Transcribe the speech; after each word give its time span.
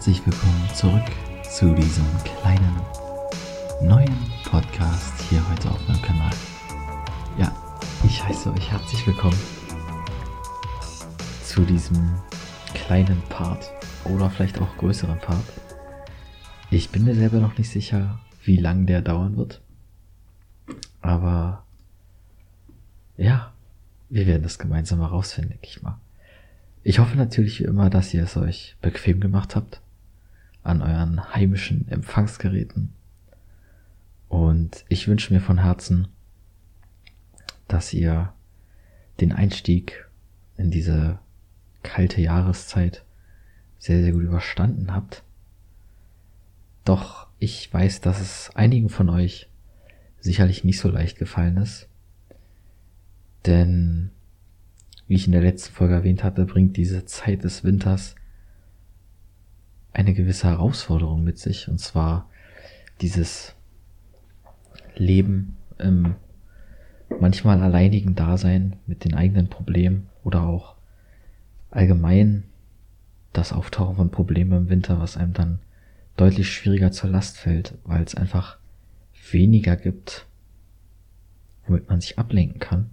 herzlich 0.00 0.24
willkommen 0.24 0.70
zurück 0.74 1.04
zu 1.42 1.74
diesem 1.74 2.06
kleinen 2.24 2.74
neuen 3.82 4.16
Podcast 4.44 5.12
hier 5.28 5.46
heute 5.50 5.70
auf 5.70 5.88
meinem 5.88 6.00
Kanal. 6.00 6.30
Ja, 7.36 7.54
ich 8.02 8.24
heiße 8.24 8.50
euch 8.50 8.70
herzlich 8.70 9.06
willkommen 9.06 9.36
zu 11.44 11.66
diesem 11.66 12.14
kleinen 12.72 13.20
Part 13.28 13.70
oder 14.06 14.30
vielleicht 14.30 14.58
auch 14.62 14.74
größeren 14.78 15.18
Part. 15.18 15.44
Ich 16.70 16.88
bin 16.88 17.04
mir 17.04 17.14
selber 17.14 17.38
noch 17.40 17.58
nicht 17.58 17.68
sicher, 17.68 18.20
wie 18.42 18.56
lang 18.56 18.86
der 18.86 19.02
dauern 19.02 19.36
wird. 19.36 19.60
Aber 21.02 21.66
ja, 23.18 23.52
wir 24.08 24.26
werden 24.26 24.44
das 24.44 24.58
gemeinsam 24.58 25.00
herausfinden, 25.00 25.50
denke 25.50 25.66
ich 25.66 25.82
mal. 25.82 25.98
Ich 26.84 27.00
hoffe 27.00 27.18
natürlich 27.18 27.60
wie 27.60 27.64
immer, 27.64 27.90
dass 27.90 28.14
ihr 28.14 28.22
es 28.22 28.38
euch 28.38 28.76
bequem 28.80 29.20
gemacht 29.20 29.54
habt 29.54 29.82
an 30.62 30.82
euren 30.82 31.34
heimischen 31.34 31.88
Empfangsgeräten. 31.88 32.92
Und 34.28 34.84
ich 34.88 35.08
wünsche 35.08 35.32
mir 35.32 35.40
von 35.40 35.58
Herzen, 35.58 36.08
dass 37.68 37.92
ihr 37.92 38.32
den 39.20 39.32
Einstieg 39.32 40.08
in 40.56 40.70
diese 40.70 41.18
kalte 41.82 42.20
Jahreszeit 42.20 43.04
sehr, 43.78 44.02
sehr 44.02 44.12
gut 44.12 44.22
überstanden 44.22 44.92
habt. 44.92 45.22
Doch 46.84 47.28
ich 47.38 47.72
weiß, 47.72 48.00
dass 48.00 48.20
es 48.20 48.50
einigen 48.54 48.88
von 48.88 49.08
euch 49.08 49.48
sicherlich 50.20 50.64
nicht 50.64 50.78
so 50.78 50.90
leicht 50.90 51.18
gefallen 51.18 51.56
ist. 51.56 51.88
Denn 53.46 54.10
wie 55.08 55.14
ich 55.14 55.26
in 55.26 55.32
der 55.32 55.40
letzten 55.40 55.72
Folge 55.72 55.94
erwähnt 55.94 56.22
hatte, 56.22 56.44
bringt 56.44 56.76
diese 56.76 57.06
Zeit 57.06 57.42
des 57.42 57.64
Winters 57.64 58.14
eine 59.92 60.14
gewisse 60.14 60.48
Herausforderung 60.48 61.24
mit 61.24 61.38
sich. 61.38 61.68
Und 61.68 61.78
zwar 61.78 62.28
dieses 63.00 63.54
Leben 64.96 65.56
im 65.78 66.14
manchmal 67.20 67.60
alleinigen 67.60 68.14
Dasein 68.14 68.76
mit 68.86 69.04
den 69.04 69.14
eigenen 69.14 69.48
Problemen 69.48 70.08
oder 70.22 70.42
auch 70.42 70.76
allgemein 71.70 72.44
das 73.32 73.52
Auftauchen 73.52 73.96
von 73.96 74.10
Problemen 74.10 74.52
im 74.52 74.68
Winter, 74.68 75.00
was 75.00 75.16
einem 75.16 75.32
dann 75.32 75.58
deutlich 76.16 76.52
schwieriger 76.52 76.92
zur 76.92 77.10
Last 77.10 77.38
fällt, 77.38 77.78
weil 77.84 78.02
es 78.02 78.14
einfach 78.14 78.58
weniger 79.30 79.76
gibt, 79.76 80.26
womit 81.66 81.88
man 81.88 82.00
sich 82.00 82.18
ablenken 82.18 82.58
kann 82.58 82.90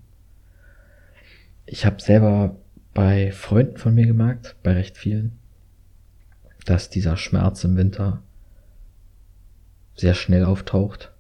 ich 1.68 1.86
habe 1.86 2.02
selber 2.02 2.56
bei 2.94 3.32
Freunden 3.32 3.78
von 3.78 3.94
mir 3.94 4.08
gemerkt, 4.08 4.56
bei 4.64 4.72
recht 4.72 4.98
vielen, 4.98 5.38
dass 6.68 6.90
dieser 6.90 7.16
Schmerz 7.16 7.64
im 7.64 7.78
Winter 7.78 8.22
sehr 9.96 10.14
schnell 10.14 10.44
auftaucht 10.44 11.14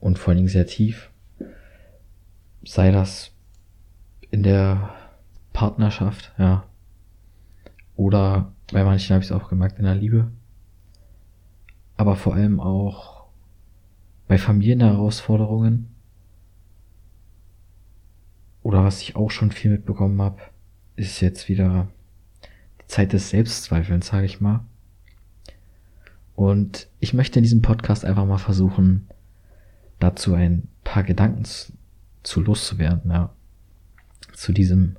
und 0.00 0.18
vor 0.18 0.30
allen 0.30 0.38
Dingen 0.38 0.48
sehr 0.48 0.66
tief. 0.66 1.10
Sei 2.64 2.90
das 2.90 3.30
in 4.30 4.42
der 4.42 4.94
Partnerschaft, 5.52 6.32
ja. 6.38 6.64
Oder 7.94 8.52
bei 8.72 8.84
manchen 8.84 9.14
habe 9.14 9.22
ich 9.22 9.30
es 9.30 9.36
auch 9.36 9.50
gemerkt 9.50 9.78
in 9.78 9.84
der 9.84 9.94
Liebe. 9.94 10.30
Aber 11.96 12.16
vor 12.16 12.34
allem 12.34 12.58
auch 12.58 13.26
bei 14.28 14.38
Familienherausforderungen 14.38 15.94
oder 18.62 18.82
was 18.82 19.02
ich 19.02 19.14
auch 19.14 19.30
schon 19.30 19.50
viel 19.50 19.70
mitbekommen 19.70 20.20
habe, 20.22 20.40
ist 20.96 21.20
jetzt 21.20 21.48
wieder 21.48 21.88
Zeit 22.88 23.12
des 23.12 23.30
Selbstzweifelns, 23.30 24.08
sage 24.08 24.26
ich 24.26 24.40
mal. 24.40 24.64
Und 26.34 26.88
ich 27.00 27.14
möchte 27.14 27.38
in 27.38 27.42
diesem 27.42 27.62
Podcast 27.62 28.04
einfach 28.04 28.24
mal 28.24 28.38
versuchen, 28.38 29.08
dazu 29.98 30.34
ein 30.34 30.68
paar 30.84 31.02
Gedanken 31.02 31.44
zu 32.22 32.40
loszuwerden, 32.40 33.10
ja. 33.10 33.30
Zu 34.32 34.52
diesem 34.52 34.96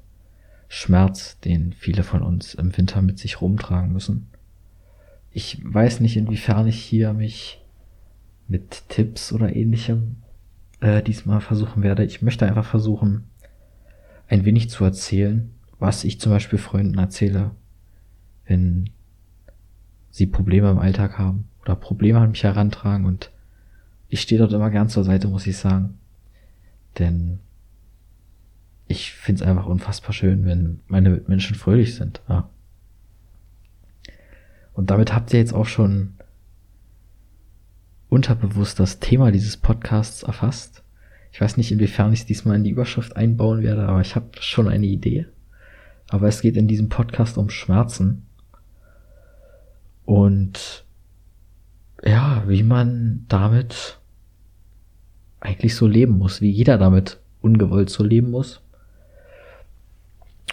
Schmerz, 0.67 1.39
den 1.39 1.73
viele 1.73 2.03
von 2.03 2.21
uns 2.21 2.53
im 2.53 2.75
Winter 2.77 3.01
mit 3.01 3.17
sich 3.19 3.41
rumtragen 3.41 3.91
müssen. 3.91 4.27
Ich 5.31 5.61
weiß 5.63 5.99
nicht, 6.01 6.17
inwiefern 6.17 6.67
ich 6.67 6.79
hier 6.79 7.13
mich 7.13 7.63
mit 8.47 8.89
Tipps 8.89 9.31
oder 9.31 9.55
ähnlichem 9.55 10.17
äh, 10.81 11.01
diesmal 11.01 11.41
versuchen 11.41 11.83
werde. 11.83 12.03
Ich 12.03 12.21
möchte 12.21 12.45
einfach 12.45 12.65
versuchen, 12.65 13.29
ein 14.27 14.45
wenig 14.45 14.69
zu 14.69 14.83
erzählen, 14.83 15.51
was 15.79 16.03
ich 16.03 16.19
zum 16.19 16.31
Beispiel 16.31 16.59
Freunden 16.59 16.97
erzähle, 16.97 17.51
wenn 18.49 18.89
sie 20.09 20.25
Probleme 20.25 20.69
im 20.69 20.79
Alltag 20.79 21.17
haben 21.17 21.47
oder 21.61 21.75
Probleme 21.75 22.19
an 22.19 22.31
mich 22.31 22.43
herantragen 22.43 23.05
und 23.05 23.31
ich 24.09 24.21
stehe 24.21 24.39
dort 24.39 24.51
immer 24.51 24.71
gern 24.71 24.89
zur 24.89 25.03
Seite, 25.03 25.27
muss 25.27 25.47
ich 25.47 25.57
sagen. 25.57 25.99
Denn 26.97 27.39
ich 28.87 29.13
finde 29.13 29.43
es 29.43 29.47
einfach 29.47 29.67
unfassbar 29.67 30.13
schön, 30.13 30.45
wenn 30.45 30.79
meine 30.87 31.21
Menschen 31.27 31.55
fröhlich 31.55 31.95
sind. 31.95 32.21
Ja. 32.27 32.49
Und 34.73 34.89
damit 34.89 35.13
habt 35.13 35.31
ihr 35.31 35.39
jetzt 35.39 35.53
auch 35.53 35.67
schon 35.67 36.15
unterbewusst 38.09 38.79
das 38.79 38.99
Thema 38.99 39.31
dieses 39.31 39.57
Podcasts 39.57 40.23
erfasst. 40.23 40.83
Ich 41.31 41.39
weiß 41.39 41.57
nicht, 41.57 41.71
inwiefern 41.71 42.11
ich 42.11 42.21
es 42.21 42.25
diesmal 42.25 42.55
in 42.55 42.63
die 42.63 42.71
Überschrift 42.71 43.15
einbauen 43.15 43.61
werde, 43.61 43.87
aber 43.87 44.01
ich 44.01 44.15
habe 44.15 44.29
schon 44.39 44.67
eine 44.67 44.87
Idee. 44.87 45.27
Aber 46.07 46.27
es 46.27 46.41
geht 46.41 46.57
in 46.57 46.67
diesem 46.67 46.89
Podcast 46.89 47.37
um 47.37 47.51
Schmerzen. 47.51 48.25
Und 50.09 50.85
ja, 52.03 52.43
wie 52.47 52.63
man 52.63 53.25
damit 53.27 53.99
eigentlich 55.39 55.75
so 55.75 55.85
leben 55.85 56.17
muss, 56.17 56.41
wie 56.41 56.49
jeder 56.49 56.79
damit 56.79 57.19
ungewollt 57.41 57.91
so 57.91 58.03
leben 58.03 58.31
muss. 58.31 58.59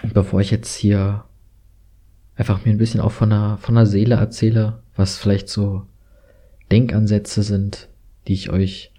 Und 0.02 0.12
bevor 0.12 0.42
ich 0.42 0.50
jetzt 0.50 0.74
hier 0.74 1.24
einfach 2.36 2.66
mir 2.66 2.72
ein 2.72 2.76
bisschen 2.76 3.00
auch 3.00 3.12
von 3.12 3.30
der, 3.30 3.56
von 3.62 3.76
der 3.76 3.86
Seele 3.86 4.16
erzähle, 4.16 4.82
was 4.94 5.16
vielleicht 5.16 5.48
so 5.48 5.86
Denkansätze 6.70 7.42
sind, 7.42 7.88
die 8.28 8.34
ich 8.34 8.50
euch 8.50 8.92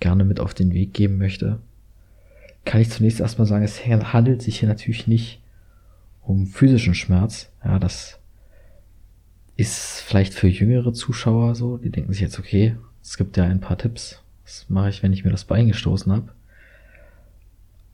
gerne 0.00 0.24
mit 0.24 0.40
auf 0.40 0.54
den 0.54 0.74
Weg 0.74 0.92
geben 0.92 1.18
möchte, 1.18 1.60
kann 2.64 2.80
ich 2.80 2.90
zunächst 2.90 3.20
erstmal 3.20 3.46
sagen, 3.46 3.62
es 3.62 3.86
handelt 3.86 4.42
sich 4.42 4.58
hier 4.58 4.68
natürlich 4.68 5.06
nicht 5.06 5.40
um 6.20 6.48
physischen 6.48 6.96
Schmerz. 6.96 7.52
Ja, 7.64 7.78
das 7.78 8.19
ist 9.60 10.00
vielleicht 10.00 10.32
für 10.32 10.48
jüngere 10.48 10.92
Zuschauer 10.94 11.54
so, 11.54 11.76
die 11.76 11.90
denken 11.90 12.12
sich 12.12 12.22
jetzt, 12.22 12.38
okay, 12.38 12.76
es 13.02 13.18
gibt 13.18 13.36
ja 13.36 13.44
ein 13.44 13.60
paar 13.60 13.76
Tipps. 13.76 14.22
Was 14.44 14.66
mache 14.70 14.88
ich, 14.88 15.02
wenn 15.02 15.12
ich 15.12 15.22
mir 15.22 15.30
das 15.30 15.44
Bein 15.44 15.68
gestoßen 15.68 16.10
habe? 16.10 16.32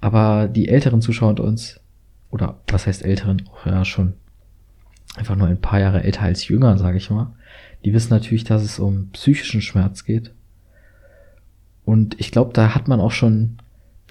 Aber 0.00 0.47
die 0.47 0.69
älteren 0.69 1.03
Zuschauer 1.03 1.31
unter 1.31 1.44
uns, 1.44 1.81
oder 2.31 2.60
was 2.69 2.87
heißt 2.87 3.04
älteren, 3.04 3.43
auch 3.50 3.66
ja 3.66 3.84
schon 3.84 4.15
einfach 5.16 5.34
nur 5.34 5.49
ein 5.49 5.60
paar 5.60 5.81
Jahre 5.81 6.04
älter 6.04 6.22
als 6.22 6.47
jünger, 6.47 6.78
sage 6.78 6.99
ich 6.99 7.10
mal, 7.10 7.32
die 7.84 7.93
wissen 7.93 8.10
natürlich, 8.10 8.44
dass 8.44 8.62
es 8.62 8.78
um 8.78 9.10
psychischen 9.10 9.60
Schmerz 9.60 10.04
geht. 10.04 10.33
Und 11.84 12.21
ich 12.21 12.31
glaube, 12.31 12.53
da 12.53 12.75
hat 12.75 12.87
man 12.87 13.00
auch 13.00 13.12
schon 13.12 13.59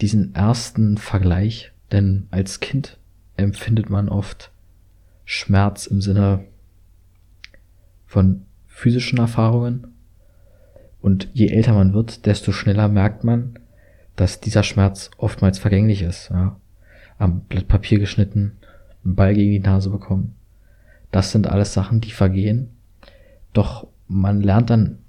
diesen 0.02 0.36
ersten 0.36 0.98
Vergleich, 0.98 1.72
denn 1.92 2.28
als 2.32 2.60
Kind 2.60 2.98
empfindet 3.38 3.90
man 3.90 4.10
oft 4.10 4.52
Schmerz 5.24 5.86
im 5.88 6.02
Sinne 6.02 6.46
von 8.06 8.44
physischen 8.68 9.20
Erfahrungen. 9.20 9.88
Und 11.02 11.30
je 11.34 11.48
älter 11.48 11.74
man 11.74 11.94
wird, 11.94 12.26
desto 12.26 12.52
schneller 12.52 12.88
merkt 12.88 13.24
man, 13.24 13.60
dass 14.16 14.40
dieser 14.40 14.64
Schmerz 14.64 15.12
oftmals 15.18 15.60
vergänglich 15.60 16.02
ist. 16.02 16.30
Ja. 16.30 16.60
Am 17.18 17.42
Blatt 17.42 17.68
Papier 17.68 18.00
geschnitten, 18.00 18.54
einen 19.04 19.16
Ball 19.16 19.34
gegen 19.34 19.52
die 19.52 19.60
Nase 19.60 19.90
bekommen. 19.90 20.36
Das 21.12 21.32
sind 21.32 21.48
alles 21.48 21.74
Sachen, 21.74 22.02
die 22.02 22.12
vergehen. 22.12 22.70
Doch 23.54 23.88
man 24.08 24.42
lernt 24.42 24.70
dann 24.70 25.00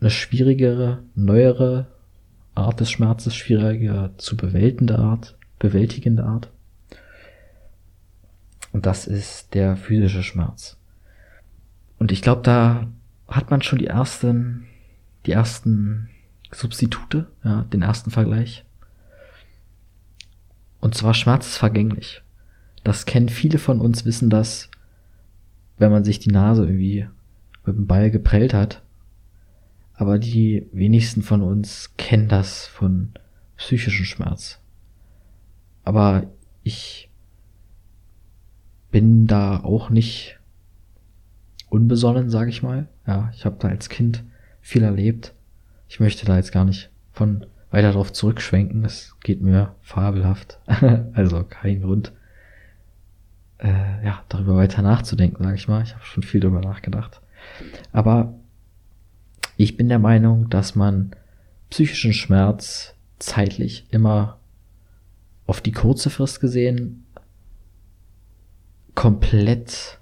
eine 0.00 0.10
schwierigere, 0.10 1.02
neuere 1.14 1.86
Art 2.54 2.80
des 2.80 2.90
Schmerzes, 2.90 3.34
schwieriger 3.34 4.10
zu 4.16 4.36
bewältigende 4.36 4.98
Art, 4.98 5.36
bewältigende 5.58 6.24
Art. 6.24 6.50
Und 8.72 8.86
das 8.86 9.06
ist 9.06 9.54
der 9.54 9.76
physische 9.76 10.22
Schmerz. 10.22 10.76
Und 12.00 12.10
ich 12.12 12.22
glaube, 12.22 12.40
da 12.42 12.88
hat 13.28 13.50
man 13.50 13.62
schon 13.62 13.78
die 13.78 13.86
ersten, 13.86 14.66
die 15.26 15.32
ersten 15.32 16.08
Substitute, 16.50 17.28
ja, 17.44 17.62
den 17.64 17.82
ersten 17.82 18.10
Vergleich. 18.10 18.64
Und 20.80 20.94
zwar 20.94 21.12
Schmerz 21.12 21.46
ist 21.46 21.58
vergänglich. 21.58 22.22
Das 22.84 23.04
kennen 23.04 23.28
viele 23.28 23.58
von 23.58 23.80
uns, 23.80 24.06
wissen 24.06 24.30
das, 24.30 24.70
wenn 25.76 25.92
man 25.92 26.02
sich 26.02 26.18
die 26.18 26.30
Nase 26.30 26.64
irgendwie 26.64 27.06
mit 27.66 27.76
dem 27.76 27.86
Ball 27.86 28.10
geprellt 28.10 28.54
hat, 28.54 28.82
aber 29.92 30.18
die 30.18 30.66
wenigsten 30.72 31.22
von 31.22 31.42
uns 31.42 31.92
kennen 31.98 32.28
das 32.28 32.66
von 32.66 33.12
psychischem 33.58 34.06
Schmerz. 34.06 34.58
Aber 35.84 36.24
ich 36.62 37.10
bin 38.90 39.26
da 39.26 39.60
auch 39.60 39.90
nicht 39.90 40.39
unbesonnen, 41.70 42.28
sage 42.28 42.50
ich 42.50 42.62
mal. 42.62 42.88
Ja, 43.06 43.30
ich 43.34 43.46
habe 43.46 43.56
da 43.58 43.68
als 43.68 43.88
Kind 43.88 44.22
viel 44.60 44.82
erlebt. 44.82 45.32
Ich 45.88 46.00
möchte 46.00 46.26
da 46.26 46.36
jetzt 46.36 46.52
gar 46.52 46.64
nicht 46.64 46.90
von 47.12 47.46
weiter 47.70 47.92
darauf 47.92 48.12
zurückschwenken. 48.12 48.84
Es 48.84 49.16
geht 49.22 49.40
mir 49.40 49.74
fabelhaft. 49.80 50.58
also 51.14 51.44
kein 51.44 51.80
Grund, 51.80 52.12
äh, 53.58 54.04
ja, 54.04 54.22
darüber 54.28 54.56
weiter 54.56 54.82
nachzudenken, 54.82 55.42
sage 55.42 55.56
ich 55.56 55.68
mal. 55.68 55.82
Ich 55.82 55.94
habe 55.94 56.04
schon 56.04 56.22
viel 56.22 56.40
darüber 56.40 56.60
nachgedacht. 56.60 57.20
Aber 57.92 58.34
ich 59.56 59.76
bin 59.76 59.88
der 59.88 59.98
Meinung, 59.98 60.50
dass 60.50 60.74
man 60.74 61.12
psychischen 61.70 62.12
Schmerz 62.12 62.94
zeitlich 63.18 63.86
immer 63.90 64.38
auf 65.46 65.60
die 65.60 65.72
kurze 65.72 66.10
Frist 66.10 66.40
gesehen 66.40 67.06
komplett 68.94 69.99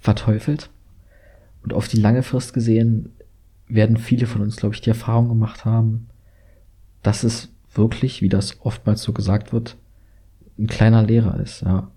verteufelt. 0.00 0.70
Und 1.62 1.72
auf 1.72 1.88
die 1.88 2.00
lange 2.00 2.22
Frist 2.22 2.52
gesehen 2.52 3.12
werden 3.68 3.96
viele 3.96 4.26
von 4.26 4.40
uns, 4.40 4.56
glaube 4.56 4.74
ich, 4.74 4.80
die 4.80 4.90
Erfahrung 4.90 5.28
gemacht 5.28 5.64
haben, 5.64 6.08
dass 7.02 7.22
es 7.22 7.48
wirklich, 7.72 8.22
wie 8.22 8.28
das 8.28 8.60
oftmals 8.62 9.02
so 9.02 9.12
gesagt 9.12 9.52
wird, 9.52 9.76
ein 10.58 10.66
kleiner 10.66 11.02
Lehrer 11.02 11.38
ist, 11.38 11.62
ja. 11.62 11.90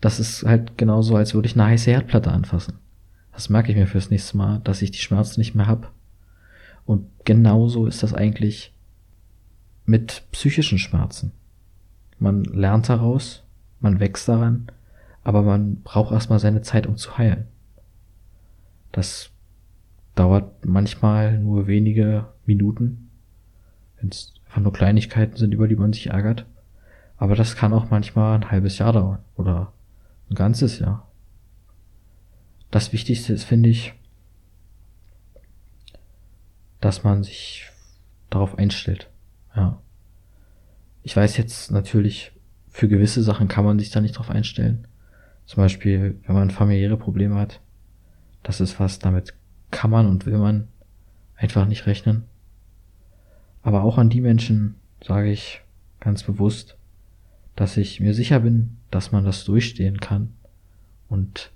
Das 0.00 0.18
ist 0.18 0.42
halt 0.42 0.76
genauso, 0.76 1.16
als 1.16 1.32
würde 1.32 1.46
ich 1.46 1.54
eine 1.54 1.66
heiße 1.66 1.90
Herdplatte 1.90 2.32
anfassen. 2.32 2.74
Das 3.32 3.48
merke 3.48 3.70
ich 3.70 3.76
mir 3.76 3.86
fürs 3.86 4.10
nächste 4.10 4.36
Mal, 4.36 4.60
dass 4.64 4.82
ich 4.82 4.90
die 4.90 4.98
Schmerzen 4.98 5.40
nicht 5.40 5.54
mehr 5.54 5.68
hab. 5.68 5.92
Und 6.84 7.06
genauso 7.24 7.86
ist 7.86 8.02
das 8.02 8.12
eigentlich 8.12 8.74
mit 9.86 10.24
psychischen 10.32 10.78
Schmerzen. 10.78 11.32
Man 12.18 12.44
lernt 12.44 12.88
daraus, 12.88 13.44
man 13.80 14.00
wächst 14.00 14.28
daran, 14.28 14.66
aber 15.24 15.42
man 15.42 15.82
braucht 15.82 16.12
erstmal 16.12 16.38
seine 16.38 16.62
Zeit, 16.62 16.86
um 16.86 16.96
zu 16.96 17.16
heilen. 17.18 17.46
Das 18.90 19.30
dauert 20.14 20.64
manchmal 20.64 21.38
nur 21.38 21.66
wenige 21.66 22.26
Minuten, 22.44 23.10
wenn 23.98 24.10
es 24.10 24.34
einfach 24.46 24.60
nur 24.60 24.72
Kleinigkeiten 24.72 25.36
sind, 25.36 25.54
über 25.54 25.68
die 25.68 25.76
man 25.76 25.92
sich 25.92 26.08
ärgert. 26.08 26.46
Aber 27.16 27.36
das 27.36 27.56
kann 27.56 27.72
auch 27.72 27.90
manchmal 27.90 28.34
ein 28.34 28.50
halbes 28.50 28.78
Jahr 28.78 28.92
dauern 28.92 29.20
oder 29.36 29.72
ein 30.28 30.34
ganzes 30.34 30.78
Jahr. 30.78 31.08
Das 32.70 32.92
Wichtigste 32.92 33.32
ist, 33.32 33.44
finde 33.44 33.68
ich, 33.68 33.94
dass 36.80 37.04
man 37.04 37.22
sich 37.22 37.70
darauf 38.28 38.58
einstellt. 38.58 39.08
Ja. 39.54 39.80
Ich 41.02 41.16
weiß 41.16 41.36
jetzt 41.36 41.70
natürlich, 41.70 42.32
für 42.68 42.88
gewisse 42.88 43.22
Sachen 43.22 43.48
kann 43.48 43.64
man 43.64 43.78
sich 43.78 43.90
da 43.90 44.00
nicht 44.00 44.12
drauf 44.12 44.30
einstellen. 44.30 44.88
Zum 45.46 45.62
Beispiel, 45.62 46.18
wenn 46.26 46.34
man 46.34 46.50
familiäre 46.50 46.96
Probleme 46.96 47.34
hat. 47.34 47.60
Das 48.42 48.60
ist 48.60 48.80
was, 48.80 48.98
damit 48.98 49.34
kann 49.70 49.90
man 49.90 50.06
und 50.06 50.26
will 50.26 50.38
man 50.38 50.68
einfach 51.36 51.66
nicht 51.66 51.86
rechnen. 51.86 52.24
Aber 53.62 53.82
auch 53.82 53.98
an 53.98 54.10
die 54.10 54.20
Menschen 54.20 54.76
sage 55.02 55.30
ich 55.30 55.60
ganz 56.00 56.22
bewusst, 56.22 56.76
dass 57.56 57.76
ich 57.76 58.00
mir 58.00 58.14
sicher 58.14 58.40
bin, 58.40 58.76
dass 58.90 59.12
man 59.12 59.24
das 59.24 59.44
durchstehen 59.44 60.00
kann. 60.00 60.32
Und 61.08 61.50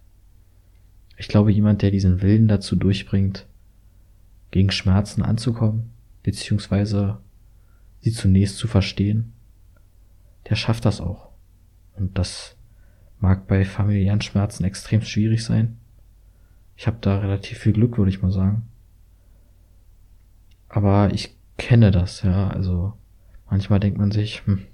ich 1.17 1.29
glaube, 1.29 1.53
jemand, 1.53 1.83
der 1.83 1.91
diesen 1.91 2.23
Willen 2.23 2.49
dazu 2.49 2.77
durchbringt, 2.77 3.47
gegen 4.51 4.71
Schmerzen 4.71 5.23
anzukommen, 5.23 5.91
beziehungsweise 6.23 7.19
sie 8.01 8.13
zunächst 8.13 8.59
zu 8.59 8.69
verstehen, 8.69 9.33
der 10.49 10.57
schafft 10.57 10.85
das 10.85 11.01
auch. 11.01 11.29
Und 11.97 12.19
das 12.19 12.56
mag 13.21 13.47
bei 13.47 13.65
familiären 13.65 14.21
Schmerzen 14.21 14.65
extrem 14.65 15.03
schwierig 15.03 15.45
sein. 15.45 15.79
Ich 16.77 16.87
habe 16.87 16.99
da 17.01 17.19
relativ 17.19 17.59
viel 17.59 17.73
Glück, 17.73 17.97
würde 17.99 18.11
ich 18.11 18.23
mal 18.23 18.33
sagen. 18.33 18.69
Aber 20.69 21.13
ich 21.13 21.35
kenne 21.57 21.91
das, 21.91 22.23
ja. 22.23 22.49
Also 22.49 22.93
manchmal 23.49 23.81
denkt 23.81 23.99
man 23.99 24.11
sich, 24.11 24.45
hm, 24.47 24.67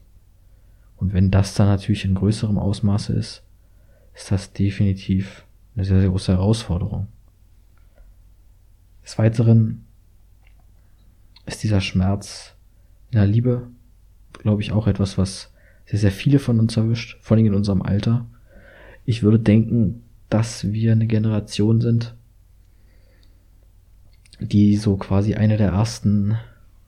und 0.96 1.12
wenn 1.12 1.30
das 1.30 1.54
dann 1.54 1.66
natürlich 1.66 2.04
in 2.04 2.14
größerem 2.14 2.58
Ausmaße 2.58 3.12
ist, 3.12 3.42
ist 4.14 4.30
das 4.30 4.52
definitiv 4.52 5.44
eine 5.74 5.84
sehr, 5.84 6.00
sehr 6.00 6.10
große 6.10 6.32
Herausforderung. 6.32 7.08
Des 9.04 9.18
Weiteren 9.18 9.84
ist 11.46 11.62
dieser 11.62 11.80
Schmerz 11.80 12.54
in 13.10 13.18
der 13.18 13.26
Liebe, 13.26 13.68
glaube 14.32 14.62
ich, 14.62 14.72
auch 14.72 14.86
etwas, 14.86 15.18
was 15.18 15.52
sehr, 15.86 15.98
sehr 15.98 16.12
viele 16.12 16.38
von 16.38 16.60
uns 16.60 16.76
erwischt, 16.76 17.18
vor 17.20 17.36
allem 17.36 17.46
in 17.46 17.54
unserem 17.54 17.82
Alter. 17.82 18.26
Ich 19.04 19.22
würde 19.22 19.38
denken, 19.38 20.02
dass 20.28 20.72
wir 20.72 20.92
eine 20.92 21.06
Generation 21.06 21.80
sind, 21.80 22.14
die 24.40 24.76
so 24.76 24.96
quasi 24.96 25.34
eine 25.34 25.56
der 25.56 25.70
ersten 25.70 26.36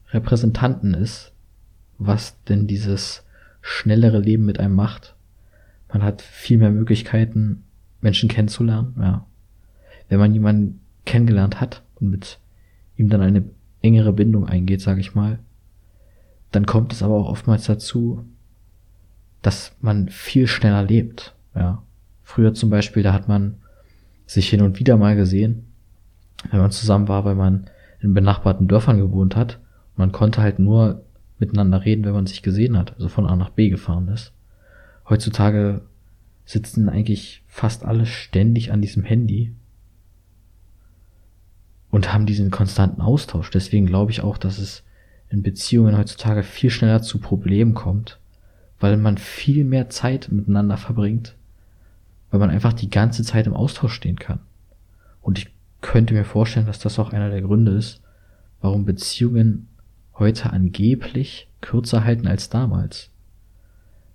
Repräsentanten 0.09 0.93
ist, 0.93 1.31
was 1.97 2.41
denn 2.43 2.67
dieses 2.67 3.23
schnellere 3.61 4.19
Leben 4.19 4.45
mit 4.45 4.59
einem 4.59 4.75
macht. 4.75 5.15
Man 5.91 6.03
hat 6.03 6.21
viel 6.21 6.57
mehr 6.57 6.71
Möglichkeiten, 6.71 7.63
Menschen 8.01 8.29
kennenzulernen, 8.29 8.95
ja. 8.99 9.25
Wenn 10.09 10.19
man 10.19 10.33
jemanden 10.33 10.81
kennengelernt 11.05 11.59
hat 11.59 11.81
und 11.95 12.09
mit 12.09 12.39
ihm 12.97 13.09
dann 13.09 13.21
eine 13.21 13.43
engere 13.81 14.13
Bindung 14.13 14.47
eingeht, 14.47 14.81
sage 14.81 15.01
ich 15.01 15.15
mal, 15.15 15.39
dann 16.51 16.65
kommt 16.65 16.93
es 16.93 17.01
aber 17.01 17.15
auch 17.15 17.29
oftmals 17.29 17.65
dazu, 17.65 18.23
dass 19.41 19.75
man 19.81 20.09
viel 20.09 20.47
schneller 20.47 20.83
lebt, 20.83 21.35
ja. 21.55 21.81
Früher 22.25 22.55
zum 22.55 22.71
Beispiel, 22.71 23.03
da 23.03 23.13
hat 23.13 23.27
man 23.27 23.59
sich 24.25 24.49
hin 24.49 24.63
und 24.63 24.79
wieder 24.79 24.97
mal 24.97 25.15
gesehen, 25.15 25.67
wenn 26.49 26.59
man 26.59 26.71
zusammen 26.71 27.07
war, 27.07 27.23
weil 27.23 27.35
man 27.35 27.69
in 28.01 28.15
benachbarten 28.15 28.67
Dörfern 28.67 28.97
gewohnt 28.97 29.35
hat. 29.35 29.59
Man 29.95 30.11
konnte 30.11 30.41
halt 30.41 30.57
nur 30.57 31.05
miteinander 31.37 31.85
reden, 31.85 32.03
wenn 32.03 32.13
man 32.13 32.25
sich 32.25 32.41
gesehen 32.41 32.77
hat, 32.77 32.93
also 32.95 33.09
von 33.09 33.27
A 33.27 33.35
nach 33.35 33.51
B 33.51 33.69
gefahren 33.69 34.07
ist. 34.07 34.33
Heutzutage 35.07 35.81
sitzen 36.45 36.89
eigentlich 36.89 37.43
fast 37.47 37.85
alle 37.85 38.07
ständig 38.07 38.71
an 38.71 38.81
diesem 38.81 39.03
Handy 39.03 39.53
und 41.91 42.11
haben 42.11 42.25
diesen 42.25 42.49
konstanten 42.49 43.01
Austausch. 43.01 43.51
Deswegen 43.51 43.85
glaube 43.85 44.11
ich 44.11 44.21
auch, 44.21 44.39
dass 44.39 44.57
es 44.57 44.83
in 45.29 45.43
Beziehungen 45.43 45.95
heutzutage 45.95 46.41
viel 46.41 46.71
schneller 46.71 47.03
zu 47.03 47.19
Problemen 47.19 47.75
kommt, 47.75 48.19
weil 48.79 48.97
man 48.97 49.19
viel 49.19 49.63
mehr 49.63 49.89
Zeit 49.89 50.31
miteinander 50.31 50.77
verbringt, 50.77 51.35
weil 52.31 52.39
man 52.39 52.49
einfach 52.49 52.73
die 52.73 52.89
ganze 52.89 53.23
Zeit 53.23 53.47
im 53.47 53.53
Austausch 53.53 53.93
stehen 53.93 54.19
kann. 54.19 54.39
Und 55.21 55.39
ich 55.39 55.47
könnte 55.81 56.13
mir 56.13 56.25
vorstellen, 56.25 56.65
dass 56.65 56.79
das 56.79 56.99
auch 56.99 57.13
einer 57.13 57.29
der 57.29 57.41
Gründe 57.41 57.71
ist, 57.71 58.01
warum 58.61 58.85
Beziehungen 58.85 59.67
heute 60.17 60.51
angeblich 60.51 61.49
kürzer 61.61 62.03
halten 62.03 62.27
als 62.27 62.49
damals. 62.49 63.09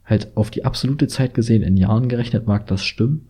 Halt 0.05 0.37
auf 0.37 0.51
die 0.51 0.65
absolute 0.65 1.07
Zeit 1.07 1.35
gesehen, 1.35 1.63
in 1.63 1.77
Jahren 1.77 2.09
gerechnet 2.09 2.47
mag 2.47 2.67
das 2.67 2.85
stimmen, 2.85 3.29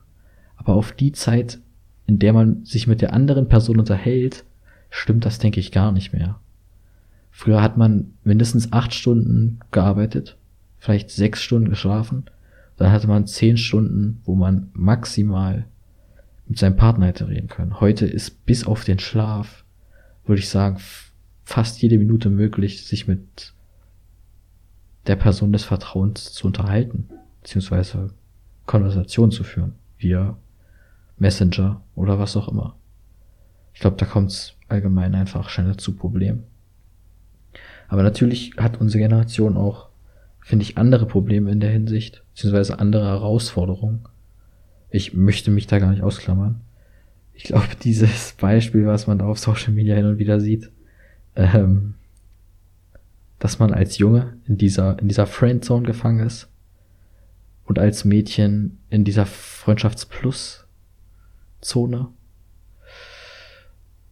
aber 0.56 0.74
auf 0.74 0.92
die 0.92 1.12
Zeit, 1.12 1.58
in 2.06 2.18
der 2.18 2.32
man 2.32 2.64
sich 2.64 2.86
mit 2.86 3.00
der 3.00 3.12
anderen 3.12 3.48
Person 3.48 3.78
unterhält, 3.78 4.44
stimmt 4.88 5.24
das, 5.24 5.38
denke 5.38 5.60
ich, 5.60 5.72
gar 5.72 5.92
nicht 5.92 6.12
mehr. 6.12 6.40
Früher 7.30 7.62
hat 7.62 7.76
man 7.76 8.14
mindestens 8.24 8.72
acht 8.72 8.94
Stunden 8.94 9.60
gearbeitet, 9.70 10.36
vielleicht 10.78 11.10
sechs 11.10 11.42
Stunden 11.42 11.70
geschlafen, 11.70 12.24
dann 12.80 12.92
hatte 12.92 13.08
man 13.08 13.26
zehn 13.26 13.58
Stunden, 13.58 14.22
wo 14.24 14.34
man 14.34 14.70
maximal 14.72 15.66
mit 16.46 16.58
seinem 16.58 16.76
Partner 16.76 17.08
hätte 17.08 17.28
reden 17.28 17.48
können. 17.48 17.78
Heute 17.78 18.06
ist 18.06 18.46
bis 18.46 18.66
auf 18.66 18.84
den 18.84 18.98
Schlaf, 18.98 19.66
würde 20.24 20.40
ich 20.40 20.48
sagen, 20.48 20.78
fast 21.44 21.82
jede 21.82 21.98
Minute 21.98 22.30
möglich, 22.30 22.86
sich 22.86 23.06
mit 23.06 23.52
der 25.06 25.16
Person 25.16 25.52
des 25.52 25.64
Vertrauens 25.64 26.32
zu 26.32 26.46
unterhalten, 26.46 27.10
beziehungsweise 27.42 28.14
Konversation 28.64 29.30
zu 29.30 29.44
führen, 29.44 29.74
via 29.98 30.38
Messenger 31.18 31.82
oder 31.94 32.18
was 32.18 32.34
auch 32.34 32.48
immer. 32.48 32.76
Ich 33.74 33.80
glaube, 33.80 33.98
da 33.98 34.06
kommt 34.06 34.30
es 34.30 34.54
allgemein 34.68 35.14
einfach 35.14 35.50
schneller 35.50 35.76
zu 35.76 35.96
Problemen. 35.96 36.44
Aber 37.88 38.02
natürlich 38.02 38.54
hat 38.56 38.80
unsere 38.80 39.02
Generation 39.02 39.58
auch, 39.58 39.89
finde 40.40 40.64
ich, 40.64 40.78
andere 40.78 41.06
Probleme 41.06 41.50
in 41.50 41.60
der 41.60 41.70
Hinsicht, 41.70 42.22
beziehungsweise 42.32 42.78
andere 42.78 43.06
Herausforderungen. 43.06 44.06
Ich 44.90 45.14
möchte 45.14 45.50
mich 45.50 45.66
da 45.66 45.78
gar 45.78 45.90
nicht 45.90 46.02
ausklammern. 46.02 46.60
Ich 47.34 47.44
glaube, 47.44 47.68
dieses 47.82 48.32
Beispiel, 48.32 48.86
was 48.86 49.06
man 49.06 49.18
da 49.18 49.26
auf 49.26 49.38
Social 49.38 49.72
Media 49.72 49.94
hin 49.94 50.06
und 50.06 50.18
wieder 50.18 50.40
sieht, 50.40 50.70
ähm, 51.36 51.94
dass 53.38 53.58
man 53.58 53.72
als 53.72 53.98
Junge 53.98 54.34
in 54.46 54.58
dieser, 54.58 54.98
in 54.98 55.08
dieser 55.08 55.26
Friendzone 55.26 55.86
gefangen 55.86 56.26
ist 56.26 56.48
und 57.64 57.78
als 57.78 58.04
Mädchen 58.04 58.78
in 58.90 59.04
dieser 59.04 59.24
Freundschaftsplus-Zone. 59.26 62.08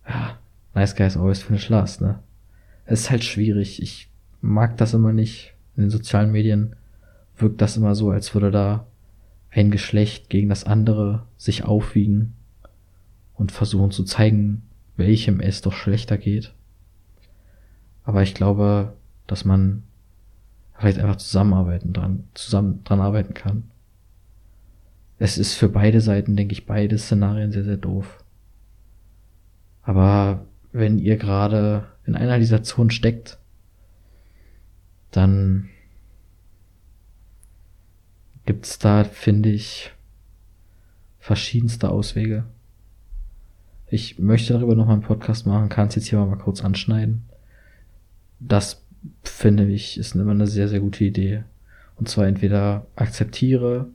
Ja, 0.09 0.39
nice 0.75 0.97
guys 0.97 1.17
always 1.17 1.43
finish 1.43 1.69
last, 1.69 2.01
ne? 2.01 2.21
Es 2.87 3.01
ist 3.01 3.11
halt 3.11 3.25
schwierig. 3.25 3.83
Ich 3.83 4.09
mag 4.41 4.79
das 4.79 4.95
immer 4.95 5.13
nicht. 5.13 5.53
In 5.79 5.85
den 5.85 5.91
sozialen 5.91 6.33
Medien 6.33 6.75
wirkt 7.37 7.61
das 7.61 7.77
immer 7.77 7.95
so, 7.95 8.11
als 8.11 8.35
würde 8.35 8.51
da 8.51 8.89
ein 9.49 9.71
Geschlecht 9.71 10.29
gegen 10.29 10.49
das 10.49 10.65
andere 10.65 11.23
sich 11.37 11.65
aufwiegen 11.65 12.35
und 13.37 13.53
versuchen 13.53 13.93
zu 13.93 14.03
zeigen, 14.03 14.63
welchem 14.97 15.39
es 15.39 15.63
doch 15.63 15.73
schlechter 15.73 16.19
geht. 16.19 16.53
Aber 18.03 18.25
ich 18.25 18.35
glaube, 18.35 18.95
dass 19.29 19.45
man 19.45 19.85
vielleicht 20.77 20.99
einfach 20.99 21.15
zusammenarbeiten 21.15 21.93
dran, 21.93 22.25
zusammen 22.35 22.83
dran 22.83 23.01
arbeiten 23.01 23.35
kann. 23.35 23.71
Es 25.21 25.39
ist 25.39 25.55
für 25.55 25.69
beide 25.69 26.01
Seiten, 26.01 26.35
denke 26.35 26.55
ich, 26.55 26.67
beide 26.67 26.99
Szenarien 26.99 27.53
sehr, 27.53 27.63
sehr 27.63 27.77
doof. 27.77 28.25
Aber 29.83 30.45
wenn 30.73 30.99
ihr 30.99 31.19
gerade 31.19 31.87
in 32.05 32.17
einer 32.17 32.41
dieser 32.41 32.65
Zonen 32.65 32.91
steckt, 32.91 33.39
dann 35.11 35.69
gibt's 38.47 38.79
da, 38.79 39.05
finde 39.05 39.51
ich, 39.51 39.93
verschiedenste 41.19 41.91
Auswege. 41.91 42.45
Ich 43.91 44.19
möchte 44.19 44.53
darüber 44.53 44.75
noch 44.75 44.87
mal 44.87 44.95
einen 44.95 45.03
Podcast 45.03 45.47
machen, 45.47 45.69
kann 45.69 45.89
es 45.89 45.95
jetzt 45.95 46.09
hier 46.09 46.19
mal 46.25 46.37
kurz 46.37 46.63
anschneiden. 46.63 47.25
Das 48.41 48.83
finde 49.23 49.67
ich 49.67 49.99
ist 49.99 50.15
immer 50.15 50.31
eine 50.31 50.47
sehr, 50.47 50.69
sehr 50.69 50.81
gute 50.81 51.05
Idee. 51.05 51.45
Und 51.97 52.09
zwar 52.09 52.27
entweder 52.27 52.87
akzeptiere, 52.97 53.89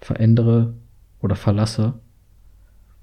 verändere 0.00 0.74
oder 1.20 1.36
verlasse. 1.36 1.94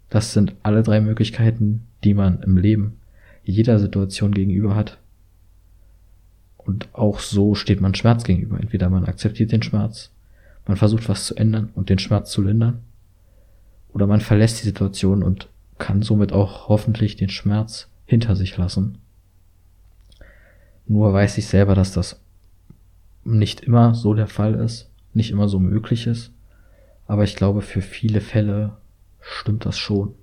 Das 0.09 0.33
sind 0.33 0.55
alle 0.63 0.83
drei 0.83 1.01
Möglichkeiten, 1.01 1.87
die 2.03 2.13
man 2.13 2.41
im 2.43 2.57
Leben 2.57 2.99
jeder 3.43 3.79
Situation 3.79 4.33
gegenüber 4.33 4.75
hat. 4.75 4.99
Und 6.67 6.89
auch 6.91 7.19
so 7.21 7.55
steht 7.55 7.79
man 7.79 7.95
Schmerz 7.95 8.25
gegenüber. 8.25 8.59
Entweder 8.59 8.89
man 8.89 9.05
akzeptiert 9.05 9.53
den 9.53 9.63
Schmerz, 9.63 10.11
man 10.67 10.75
versucht 10.75 11.07
was 11.07 11.25
zu 11.25 11.33
ändern 11.35 11.69
und 11.75 11.89
den 11.89 11.97
Schmerz 11.97 12.29
zu 12.29 12.41
lindern, 12.41 12.81
oder 13.93 14.05
man 14.05 14.19
verlässt 14.19 14.59
die 14.59 14.65
Situation 14.65 15.23
und 15.23 15.47
kann 15.77 16.01
somit 16.01 16.33
auch 16.33 16.67
hoffentlich 16.67 17.15
den 17.15 17.29
Schmerz 17.29 17.87
hinter 18.05 18.35
sich 18.35 18.57
lassen. 18.57 18.97
Nur 20.87 21.13
weiß 21.13 21.37
ich 21.37 21.47
selber, 21.47 21.73
dass 21.73 21.93
das 21.93 22.19
nicht 23.23 23.61
immer 23.61 23.95
so 23.95 24.13
der 24.13 24.27
Fall 24.27 24.53
ist, 24.55 24.89
nicht 25.13 25.31
immer 25.31 25.47
so 25.47 25.59
möglich 25.59 26.05
ist. 26.05 26.33
Aber 27.05 27.23
ich 27.23 27.37
glaube, 27.37 27.61
für 27.61 27.81
viele 27.81 28.19
Fälle 28.19 28.75
stimmt 29.21 29.65
das 29.65 29.77
schon. 29.77 30.15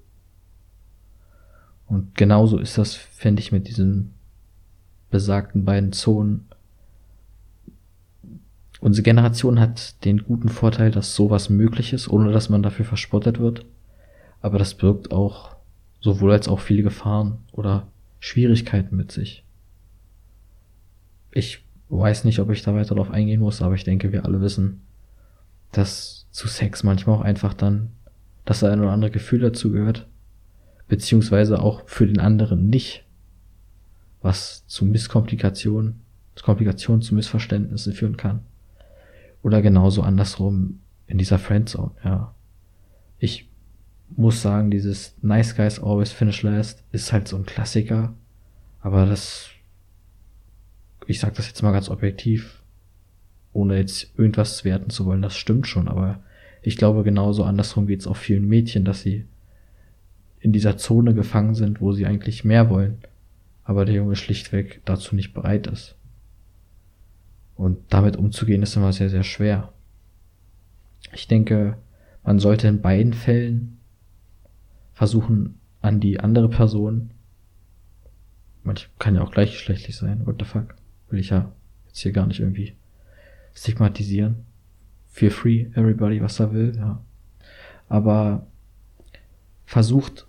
Und 1.87 2.15
genauso 2.15 2.59
ist 2.59 2.77
das, 2.77 2.95
finde 2.95 3.41
ich, 3.41 3.51
mit 3.51 3.67
diesen 3.67 4.13
besagten 5.15 5.65
beiden 5.65 5.93
Zonen. 5.93 6.49
Unsere 8.81 9.05
Generation 9.05 9.61
hat 9.61 10.05
den 10.05 10.25
guten 10.25 10.49
Vorteil, 10.49 10.91
dass 10.91 11.15
sowas 11.15 11.51
möglich 11.51 11.93
ist, 11.93 12.09
ohne 12.09 12.33
dass 12.33 12.49
man 12.49 12.65
dafür 12.65 12.85
verspottet 12.85 13.39
wird. 13.39 13.65
Aber 14.41 14.59
das 14.59 14.75
birgt 14.75 15.13
auch 15.13 15.55
sowohl 16.01 16.33
als 16.33 16.49
auch 16.49 16.59
viele 16.59 16.83
Gefahren 16.83 17.39
oder 17.53 17.87
Schwierigkeiten 18.19 18.97
mit 18.97 19.13
sich. 19.13 19.45
Ich 21.31 21.65
weiß 21.91 22.25
nicht, 22.25 22.41
ob 22.41 22.51
ich 22.51 22.63
da 22.63 22.75
weiter 22.75 22.97
drauf 22.97 23.13
eingehen 23.13 23.41
muss, 23.41 23.63
aber 23.63 23.77
ich 23.77 23.85
denke, 23.85 24.11
wir 24.11 24.25
alle 24.25 24.41
wissen, 24.41 24.83
dass 25.71 26.27
zu 26.33 26.49
Sex 26.49 26.83
manchmal 26.83 27.19
auch 27.19 27.23
einfach 27.23 27.55
dann 27.55 27.93
das 28.45 28.65
ein 28.65 28.81
oder 28.81 28.91
andere 28.91 29.13
Gefühl 29.13 29.39
dazu 29.39 29.71
gehört, 29.71 30.09
beziehungsweise 30.89 31.63
auch 31.63 31.85
für 31.87 32.09
den 32.09 32.19
anderen 32.19 32.69
nicht, 32.69 33.05
was 34.25 34.67
zu 34.67 34.87
Misskomplikationen, 34.87 36.01
zu 36.35 36.45
Komplikationen, 36.45 37.03
zu 37.03 37.15
Missverständnissen 37.15 37.93
führen 37.93 38.17
kann. 38.17 38.41
Oder 39.43 39.61
genauso 39.61 40.03
andersrum 40.03 40.81
in 41.07 41.19
dieser 41.19 41.39
Friendzone, 41.39 41.93
ja. 42.03 42.35
Ich 43.19 43.51
muss 44.17 44.41
sagen, 44.43 44.71
dieses 44.71 45.15
Nice 45.23 45.55
Guys 45.55 45.83
Always 45.83 46.13
Finish 46.13 46.43
Last 46.43 46.83
ist 46.93 47.13
halt 47.13 47.29
so 47.29 47.37
ein 47.37 47.47
Klassiker, 47.47 48.15
aber 48.81 49.07
das 49.07 49.51
ich 51.07 51.21
sage 51.21 51.35
das 51.37 51.47
jetzt 51.47 51.63
mal 51.63 51.73
ganz 51.73 51.91
objektiv, 51.91 52.63
ohne 53.53 53.77
jetzt 53.77 54.11
irgendwas 54.17 54.65
werten 54.65 54.89
zu 54.89 55.05
wollen, 55.05 55.21
das 55.21 55.37
stimmt 55.37 55.67
schon, 55.67 55.87
aber 55.87 56.21
ich 56.63 56.79
glaube 56.79 57.03
genauso 57.03 57.45
andersrum 57.45 57.87
geht 57.87 58.01
es 58.01 58.07
auch 58.07 58.17
vielen 58.17 58.49
Mädchen, 58.49 58.87
dass 58.87 59.03
sie 59.03 59.27
in 60.41 60.53
dieser 60.53 60.79
Zone 60.79 61.13
gefangen 61.13 61.55
sind, 61.55 61.83
wo 61.83 61.93
sie 61.93 62.07
eigentlich 62.07 62.45
mehr 62.45 62.71
wollen, 62.71 62.99
aber 63.65 63.85
der 63.85 63.95
Junge 63.95 64.17
schlichtweg 64.17 64.83
dazu 64.85 65.15
nicht 65.15 65.33
bereit 65.33 65.67
ist. 65.67 65.97
Und 67.57 67.79
damit 67.89 68.17
umzugehen 68.17 68.63
ist 68.63 68.77
immer 68.77 68.93
sehr, 68.93 69.11
sehr 69.11 69.23
schwer. 69.23 69.73
Ich 71.13 71.29
denke, 71.29 71.79
man 72.23 72.39
sollte 72.39 72.69
in 72.69 72.83
beiden 72.83 73.13
Fällen 73.13 73.79
versuchen, 74.93 75.59
an 75.81 76.01
die 76.01 76.19
andere 76.19 76.49
Person, 76.49 77.11
manch 78.63 78.89
kann 78.99 79.15
ja 79.15 79.23
auch 79.23 79.33
gleichgeschlechtlich 79.33 79.97
sein, 79.97 80.27
what 80.27 80.37
the 80.39 80.47
fuck, 80.47 80.75
will 81.11 81.21
ich 81.21 81.31
ja 81.31 81.53
jetzt 81.87 82.01
hier 82.01 82.13
gar 82.13 82.27
nicht 82.27 82.41
irgendwie 82.41 82.75
stigmatisieren. 83.55 84.47
Feel 85.09 85.31
free, 85.31 85.67
everybody, 85.75 86.21
was 86.21 86.41
er 86.41 86.53
will, 86.53 86.75
ja. 86.77 87.03
Aber 87.89 88.47
versucht, 89.67 90.27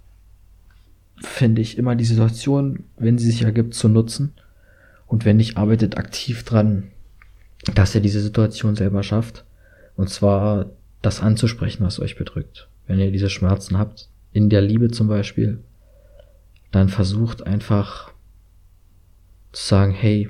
finde 1.18 1.62
ich, 1.62 1.78
immer 1.78 1.96
die 1.96 2.06
Situation, 2.06 2.84
wenn 2.98 3.18
sie 3.18 3.32
sich 3.32 3.44
ergibt, 3.44 3.74
zu 3.74 3.88
nutzen. 3.90 4.34
Und 5.08 5.26
wenn 5.26 5.38
nicht, 5.38 5.58
arbeitet 5.58 5.98
aktiv 5.98 6.44
dran, 6.44 6.92
dass 7.74 7.96
ihr 7.96 8.02
diese 8.02 8.22
Situation 8.22 8.76
selber 8.76 9.04
schafft. 9.04 9.46
Und 9.96 10.10
zwar 10.10 10.68
das 11.02 11.22
anzusprechen, 11.22 11.86
was 11.86 12.00
euch 12.00 12.18
bedrückt. 12.18 12.68
Wenn 12.88 13.00
ihr 13.00 13.12
diese 13.12 13.30
Schmerzen 13.30 13.78
habt, 13.78 14.10
in 14.34 14.50
der 14.50 14.62
Liebe 14.62 14.92
zum 14.92 15.08
Beispiel, 15.08 15.60
dann 16.72 16.90
versucht 16.90 17.48
einfach 17.48 18.12
zu 19.54 19.66
sagen, 19.66 19.94
hey, 19.94 20.30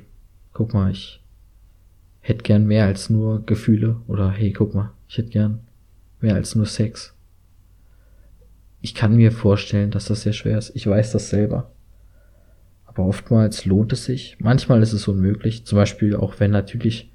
guck 0.54 0.74
mal, 0.74 0.92
ich 0.92 1.22
hätte 2.22 2.44
gern 2.44 2.68
mehr 2.68 2.86
als 2.86 3.10
nur 3.10 3.44
Gefühle 3.46 3.98
oder 4.08 4.30
hey, 4.30 4.52
guck 4.52 4.76
mal, 4.76 4.92
ich 5.08 5.18
hätte 5.18 5.30
gern 5.30 5.62
mehr 6.22 6.36
als 6.36 6.54
nur 6.54 6.68
Sex. 6.68 7.15
Ich 8.86 8.94
kann 8.94 9.16
mir 9.16 9.32
vorstellen, 9.32 9.90
dass 9.90 10.06
das 10.06 10.22
sehr 10.22 10.34
schwer 10.34 10.60
ist. 10.60 10.76
Ich 10.76 10.86
weiß 10.86 11.12
das 11.12 11.32
selber. 11.32 11.72
Aber 12.86 13.08
oftmals 13.08 13.66
lohnt 13.66 13.92
es 13.94 14.06
sich. 14.06 14.38
Manchmal 14.38 14.84
ist 14.84 14.94
es 14.94 15.08
unmöglich. 15.08 15.66
Zum 15.66 15.78
Beispiel 15.78 16.16
auch 16.16 16.40
wenn 16.40 16.52
natürlich 16.52 17.12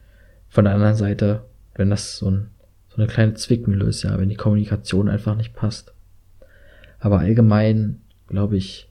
von 0.49 0.65
der 0.65 0.75
anderen 0.75 0.97
Seite, 0.97 1.45
wenn 1.77 1.89
das 1.89 2.17
so, 2.17 2.29
ein, 2.29 2.51
so 2.89 2.97
eine 2.97 3.07
kleine 3.07 3.35
Zwickmühle 3.35 3.85
ist, 3.85 4.03
ja, 4.03 4.19
wenn 4.19 4.29
die 4.29 4.35
Kommunikation 4.35 5.09
einfach 5.09 5.37
nicht 5.37 5.55
passt. 5.55 5.95
Aber 6.99 7.21
allgemein 7.21 8.01
glaube 8.27 8.57
ich, 8.57 8.91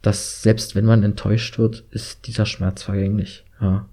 dass 0.00 0.40
selbst 0.40 0.74
wenn 0.74 0.86
man 0.86 1.02
enttäuscht 1.02 1.58
wird, 1.58 1.84
ist 1.90 2.26
dieser 2.28 2.46
Schmerz 2.46 2.82
vergänglich. 2.82 3.44
Ja. 3.60 3.90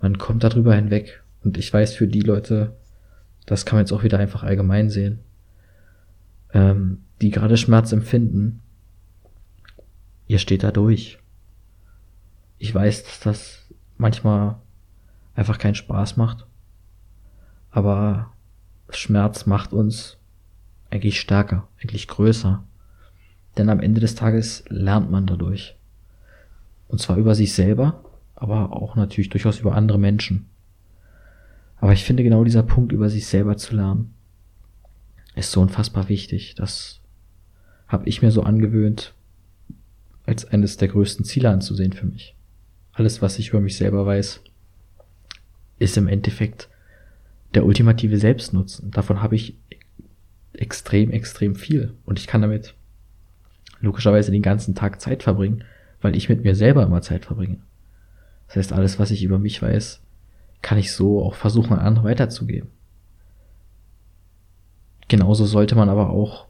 Man 0.00 0.16
kommt 0.16 0.44
darüber 0.44 0.74
hinweg. 0.74 1.22
Und 1.44 1.58
ich 1.58 1.70
weiß 1.70 1.92
für 1.92 2.06
die 2.06 2.22
Leute, 2.22 2.72
das 3.44 3.66
kann 3.66 3.76
man 3.76 3.84
jetzt 3.84 3.92
auch 3.92 4.02
wieder 4.02 4.18
einfach 4.18 4.44
allgemein 4.44 4.88
sehen, 4.88 5.18
ähm, 6.52 7.04
die 7.20 7.30
gerade 7.30 7.56
Schmerz 7.56 7.92
empfinden, 7.92 8.60
ihr 10.26 10.38
steht 10.38 10.62
da 10.62 10.70
durch. 10.70 11.18
Ich 12.58 12.74
weiß, 12.74 13.04
dass 13.04 13.20
das 13.20 13.66
manchmal 13.96 14.56
einfach 15.34 15.58
keinen 15.58 15.74
Spaß 15.74 16.16
macht, 16.16 16.46
aber 17.70 18.32
Schmerz 18.90 19.46
macht 19.46 19.72
uns 19.72 20.18
eigentlich 20.90 21.20
stärker, 21.20 21.68
eigentlich 21.80 22.08
größer. 22.08 22.64
Denn 23.56 23.68
am 23.68 23.80
Ende 23.80 24.00
des 24.00 24.14
Tages 24.14 24.64
lernt 24.68 25.10
man 25.10 25.26
dadurch. 25.26 25.76
Und 26.88 27.00
zwar 27.00 27.16
über 27.16 27.34
sich 27.34 27.52
selber, 27.52 28.04
aber 28.34 28.72
auch 28.72 28.96
natürlich 28.96 29.30
durchaus 29.30 29.60
über 29.60 29.74
andere 29.74 29.98
Menschen. 29.98 30.48
Aber 31.76 31.92
ich 31.92 32.04
finde 32.04 32.22
genau 32.22 32.44
dieser 32.44 32.62
Punkt, 32.62 32.92
über 32.92 33.08
sich 33.08 33.26
selber 33.26 33.56
zu 33.56 33.74
lernen, 33.74 34.14
ist 35.40 35.52
so 35.52 35.60
unfassbar 35.60 36.08
wichtig. 36.08 36.54
Das 36.54 37.00
habe 37.88 38.08
ich 38.08 38.22
mir 38.22 38.30
so 38.30 38.42
angewöhnt, 38.42 39.14
als 40.24 40.44
eines 40.44 40.76
der 40.76 40.88
größten 40.88 41.24
Ziele 41.24 41.50
anzusehen 41.50 41.92
für 41.92 42.06
mich. 42.06 42.34
Alles, 42.92 43.20
was 43.20 43.38
ich 43.38 43.48
über 43.48 43.60
mich 43.60 43.76
selber 43.76 44.06
weiß, 44.06 44.42
ist 45.78 45.96
im 45.96 46.08
Endeffekt 46.08 46.68
der 47.54 47.64
ultimative 47.64 48.18
Selbstnutzen. 48.18 48.90
Davon 48.90 49.22
habe 49.22 49.34
ich 49.34 49.56
extrem, 50.52 51.10
extrem 51.10 51.56
viel. 51.56 51.94
Und 52.04 52.18
ich 52.18 52.26
kann 52.26 52.42
damit 52.42 52.74
logischerweise 53.80 54.30
den 54.30 54.42
ganzen 54.42 54.74
Tag 54.74 55.00
Zeit 55.00 55.22
verbringen, 55.22 55.64
weil 56.00 56.16
ich 56.16 56.28
mit 56.28 56.44
mir 56.44 56.54
selber 56.54 56.84
immer 56.84 57.02
Zeit 57.02 57.24
verbringe. 57.24 57.58
Das 58.46 58.56
heißt, 58.56 58.72
alles, 58.72 58.98
was 58.98 59.10
ich 59.10 59.22
über 59.22 59.38
mich 59.38 59.60
weiß, 59.60 60.00
kann 60.62 60.78
ich 60.78 60.92
so 60.92 61.22
auch 61.22 61.34
versuchen, 61.34 61.72
an 61.72 61.80
andere 61.80 62.04
weiterzugeben. 62.04 62.68
Genauso 65.10 65.44
sollte 65.44 65.74
man 65.74 65.88
aber 65.88 66.10
auch 66.10 66.46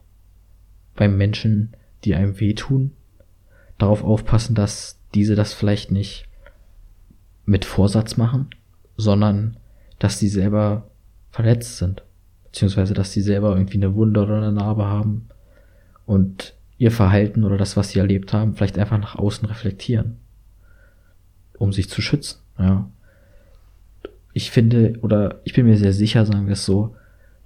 beim 0.94 1.16
Menschen, 1.16 1.72
die 2.04 2.14
einem 2.14 2.40
wehtun, 2.40 2.92
darauf 3.78 4.04
aufpassen, 4.04 4.54
dass 4.54 4.98
diese 5.14 5.34
das 5.34 5.54
vielleicht 5.54 5.90
nicht 5.90 6.28
mit 7.46 7.64
Vorsatz 7.64 8.18
machen, 8.18 8.50
sondern 8.98 9.56
dass 9.98 10.18
sie 10.18 10.28
selber 10.28 10.90
verletzt 11.30 11.78
sind. 11.78 12.02
Beziehungsweise, 12.44 12.92
dass 12.92 13.12
sie 13.12 13.22
selber 13.22 13.56
irgendwie 13.56 13.78
eine 13.78 13.94
Wunde 13.94 14.22
oder 14.22 14.36
eine 14.36 14.52
Narbe 14.52 14.84
haben 14.84 15.30
und 16.04 16.54
ihr 16.76 16.90
Verhalten 16.90 17.44
oder 17.44 17.56
das, 17.56 17.78
was 17.78 17.88
sie 17.88 17.98
erlebt 17.98 18.34
haben, 18.34 18.56
vielleicht 18.56 18.78
einfach 18.78 18.98
nach 18.98 19.16
außen 19.16 19.48
reflektieren, 19.48 20.18
um 21.56 21.72
sich 21.72 21.88
zu 21.88 22.02
schützen. 22.02 22.40
Ja. 22.58 22.90
Ich 24.34 24.50
finde, 24.50 24.98
oder 25.00 25.40
ich 25.44 25.54
bin 25.54 25.64
mir 25.64 25.78
sehr 25.78 25.94
sicher, 25.94 26.26
sagen 26.26 26.44
wir 26.44 26.52
es 26.52 26.66
so, 26.66 26.94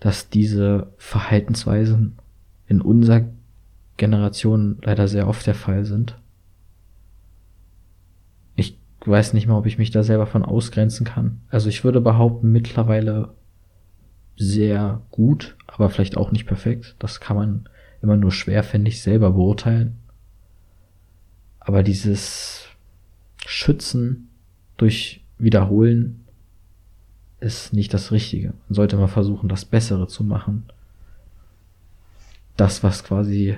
dass 0.00 0.28
diese 0.28 0.92
Verhaltensweisen 0.96 2.18
in 2.66 2.80
unserer 2.80 3.24
Generation 3.96 4.78
leider 4.82 5.08
sehr 5.08 5.28
oft 5.28 5.46
der 5.46 5.54
Fall 5.54 5.84
sind. 5.84 6.18
Ich 8.56 8.78
weiß 9.04 9.32
nicht 9.32 9.46
mal, 9.46 9.58
ob 9.58 9.66
ich 9.66 9.78
mich 9.78 9.90
da 9.90 10.02
selber 10.02 10.26
von 10.26 10.44
ausgrenzen 10.44 11.06
kann. 11.06 11.40
Also 11.48 11.68
ich 11.68 11.84
würde 11.84 12.00
behaupten, 12.00 12.50
mittlerweile 12.50 13.34
sehr 14.36 15.02
gut, 15.10 15.56
aber 15.66 15.90
vielleicht 15.90 16.16
auch 16.16 16.32
nicht 16.32 16.46
perfekt. 16.46 16.96
Das 16.98 17.20
kann 17.20 17.36
man 17.36 17.68
immer 18.02 18.16
nur 18.16 18.32
schwer, 18.32 18.62
finde 18.62 18.88
ich, 18.88 19.02
selber 19.02 19.30
beurteilen. 19.32 19.96
Aber 21.60 21.82
dieses 21.82 22.68
Schützen 23.46 24.28
durch 24.76 25.24
Wiederholen 25.38 26.23
ist 27.44 27.72
nicht 27.72 27.94
das 27.94 28.10
Richtige. 28.10 28.48
Man 28.68 28.74
sollte 28.74 28.96
mal 28.96 29.08
versuchen, 29.08 29.48
das 29.48 29.64
Bessere 29.64 30.08
zu 30.08 30.24
machen. 30.24 30.64
Das, 32.56 32.82
was 32.82 33.04
quasi 33.04 33.56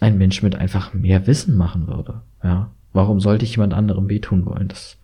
ein 0.00 0.16
Mensch 0.16 0.42
mit 0.42 0.54
einfach 0.54 0.94
mehr 0.94 1.26
Wissen 1.26 1.56
machen 1.56 1.86
würde. 1.86 2.22
Ja. 2.42 2.70
Warum 2.92 3.20
sollte 3.20 3.44
ich 3.44 3.52
jemand 3.52 3.74
anderem 3.74 4.08
wehtun 4.08 4.46
wollen? 4.46 4.68
Das 4.68 4.96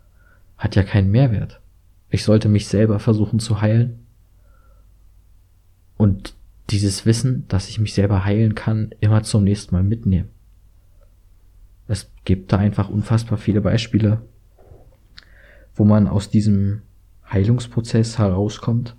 hat 0.58 0.74
ja 0.76 0.82
keinen 0.82 1.10
Mehrwert. 1.10 1.60
Ich 2.08 2.24
sollte 2.24 2.48
mich 2.48 2.68
selber 2.68 2.98
versuchen 2.98 3.38
zu 3.38 3.60
heilen. 3.60 4.06
Und 5.96 6.34
dieses 6.70 7.06
Wissen, 7.06 7.46
dass 7.48 7.68
ich 7.68 7.78
mich 7.78 7.94
selber 7.94 8.24
heilen 8.24 8.54
kann, 8.54 8.90
immer 9.00 9.22
zum 9.22 9.44
nächsten 9.44 9.74
Mal 9.74 9.84
mitnehmen. 9.84 10.30
Es 11.88 12.10
gibt 12.24 12.52
da 12.52 12.58
einfach 12.58 12.88
unfassbar 12.88 13.38
viele 13.38 13.60
Beispiele, 13.60 14.22
wo 15.76 15.84
man 15.84 16.08
aus 16.08 16.30
diesem 16.30 16.82
Heilungsprozess 17.30 18.18
herauskommt 18.18 18.96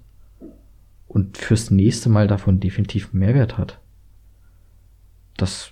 und 1.08 1.38
fürs 1.38 1.72
nächste 1.72 2.10
Mal 2.10 2.28
davon 2.28 2.60
definitiv 2.60 3.14
Mehrwert 3.14 3.58
hat. 3.58 3.80
Das 5.36 5.72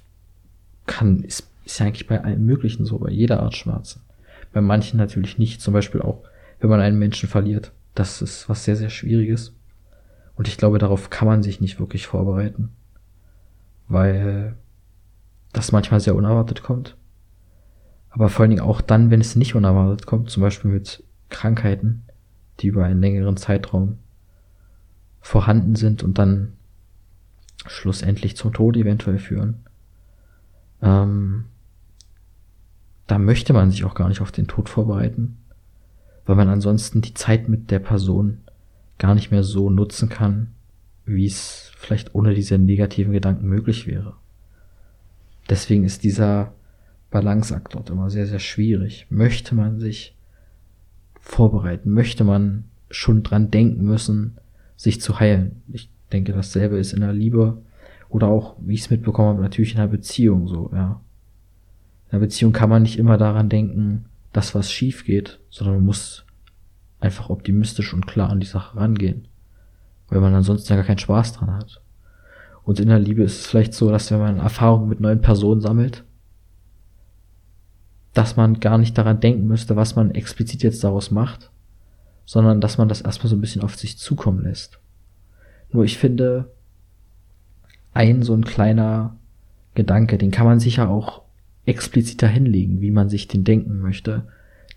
kann, 0.86 1.24
ist, 1.24 1.50
ist 1.64 1.80
ja 1.80 1.86
eigentlich 1.86 2.08
bei 2.08 2.24
allen 2.24 2.46
möglichen 2.46 2.86
so, 2.86 3.00
bei 3.00 3.12
jeder 3.12 3.42
Art 3.42 3.56
Schmerzen. 3.56 4.02
Bei 4.52 4.62
manchen 4.62 4.98
natürlich 4.98 5.38
nicht, 5.38 5.62
zum 5.62 5.74
Beispiel 5.74 6.02
auch, 6.02 6.24
wenn 6.60 6.70
man 6.70 6.80
einen 6.80 7.00
Menschen 7.00 7.30
verliert. 7.30 7.72
Das 7.94 8.22
ist 8.22 8.50
was 8.50 8.64
sehr, 8.64 8.76
sehr 8.76 8.90
Schwieriges. 8.90 9.54
Und 10.36 10.48
ich 10.48 10.58
glaube, 10.58 10.80
darauf 10.80 11.10
kann 11.10 11.28
man 11.28 11.44
sich 11.44 11.62
nicht 11.62 11.80
wirklich 11.80 12.08
vorbereiten. 12.08 12.70
Weil 13.88 14.56
das 15.54 15.72
manchmal 15.72 16.00
sehr 16.00 16.16
unerwartet 16.16 16.64
kommt. 16.64 16.98
Aber 18.16 18.30
vor 18.30 18.44
allen 18.44 18.52
Dingen 18.52 18.64
auch 18.64 18.80
dann, 18.80 19.12
wenn 19.12 19.20
es 19.20 19.36
nicht 19.36 19.56
unerwartet 19.56 20.06
kommt, 20.06 20.30
zum 20.30 20.42
Beispiel 20.42 20.72
mit 20.72 21.04
Krankheiten, 21.30 22.04
die 22.62 22.68
über 22.68 22.86
einen 22.86 23.02
längeren 23.02 23.36
Zeitraum 23.36 23.98
vorhanden 25.20 25.76
sind 25.76 26.02
und 26.02 26.18
dann 26.18 26.54
schlussendlich 27.66 28.38
zum 28.38 28.54
Tod 28.54 28.78
eventuell 28.78 29.18
führen. 29.18 29.66
Ähm, 30.82 31.44
da 33.06 33.18
möchte 33.18 33.52
man 33.52 33.70
sich 33.70 33.84
auch 33.84 33.96
gar 33.96 34.08
nicht 34.08 34.22
auf 34.22 34.32
den 34.32 34.48
Tod 34.48 34.70
vorbereiten, 34.70 35.38
weil 36.26 36.38
man 36.38 36.48
ansonsten 36.48 37.02
die 37.02 37.16
Zeit 37.16 37.50
mit 37.50 37.70
der 37.70 37.80
Person 37.80 38.38
gar 38.98 39.14
nicht 39.14 39.30
mehr 39.30 39.44
so 39.44 39.70
nutzen 39.70 40.08
kann, 40.08 40.54
wie 41.04 41.26
es 41.26 41.70
vielleicht 41.76 42.16
ohne 42.16 42.34
diese 42.34 42.58
negativen 42.58 43.12
Gedanken 43.12 43.48
möglich 43.48 43.88
wäre. 43.88 44.14
Deswegen 45.50 45.84
ist 45.84 46.06
dieser 46.06 46.54
Balanceakt 47.16 47.74
dort 47.74 47.90
immer 47.90 48.10
sehr, 48.10 48.28
sehr 48.28 48.40
schwierig. 48.40 49.08
Möchte 49.10 49.56
man 49.56 49.80
sich 49.80 50.18
vorbereiten? 51.22 51.92
Möchte 51.92 52.26
man 52.26 52.66
schon 52.90 53.24
dran 53.24 53.52
denken 53.52 53.86
müssen, 53.86 54.38
sich 54.76 55.00
zu 55.00 55.18
heilen? 55.18 55.62
Ich 55.72 55.90
denke, 56.12 56.34
dasselbe 56.34 56.78
ist 56.78 56.92
in 56.92 57.00
der 57.00 57.14
Liebe 57.14 57.62
oder 58.10 58.28
auch, 58.28 58.58
wie 58.60 58.74
ich 58.74 58.82
es 58.82 58.90
mitbekommen 58.90 59.30
habe, 59.30 59.42
natürlich 59.42 59.76
in 59.76 59.80
einer 59.80 59.88
Beziehung 59.88 60.50
so, 60.50 60.70
ja. 60.74 61.00
In 62.08 62.12
einer 62.12 62.20
Beziehung 62.20 62.52
kann 62.52 62.70
man 62.70 62.82
nicht 62.82 63.00
immer 63.00 63.16
daran 63.18 63.48
denken, 63.48 64.08
dass 64.34 64.54
was 64.54 64.70
schief 64.70 65.06
geht, 65.06 65.40
sondern 65.50 65.78
man 65.78 65.86
muss 65.86 66.26
einfach 67.00 67.30
optimistisch 67.30 67.94
und 67.94 68.08
klar 68.08 68.30
an 68.30 68.42
die 68.42 68.46
Sache 68.46 68.76
rangehen. 68.76 69.30
Weil 70.10 70.20
man 70.20 70.34
ansonsten 70.34 70.74
ja 70.74 70.76
gar 70.76 70.86
keinen 70.86 70.98
Spaß 70.98 71.32
dran 71.32 71.54
hat. 71.54 71.82
Und 72.64 72.82
in 72.82 72.90
der 72.90 73.00
Liebe 73.00 73.24
ist 73.24 73.40
es 73.40 73.48
vielleicht 73.48 73.74
so, 73.74 73.90
dass 73.90 74.12
wenn 74.12 74.20
man 74.20 74.38
Erfahrungen 74.40 74.90
mit 74.90 75.00
neuen 75.00 75.22
Personen 75.22 75.62
sammelt, 75.62 76.04
dass 78.16 78.38
man 78.38 78.60
gar 78.60 78.78
nicht 78.78 78.98
daran 78.98 79.20
denken 79.20 79.48
müsste, 79.48 79.76
was 79.76 79.96
man 79.96 80.12
explizit 80.12 80.64
jetzt 80.64 80.84
daraus 80.84 81.12
macht, 81.12 81.52
sondern 82.26 82.62
dass 82.62 82.78
man 82.78 82.88
das 82.88 83.02
erstmal 83.02 83.30
so 83.30 83.36
ein 83.36 83.42
bisschen 83.42 83.62
auf 83.62 83.76
sich 83.76 83.98
zukommen 83.98 84.44
lässt. 84.44 84.80
Nur 85.72 85.84
ich 85.84 85.98
finde, 85.98 86.50
ein 87.94 88.24
so 88.24 88.34
ein 88.34 88.46
kleiner 88.46 89.18
Gedanke, 89.76 90.18
den 90.18 90.32
kann 90.32 90.46
man 90.46 90.60
sicher 90.60 90.90
auch 90.90 91.24
expliziter 91.66 92.28
hinlegen, 92.28 92.80
wie 92.80 92.92
man 92.92 93.10
sich 93.10 93.28
den 93.28 93.44
denken 93.44 93.80
möchte. 93.80 94.24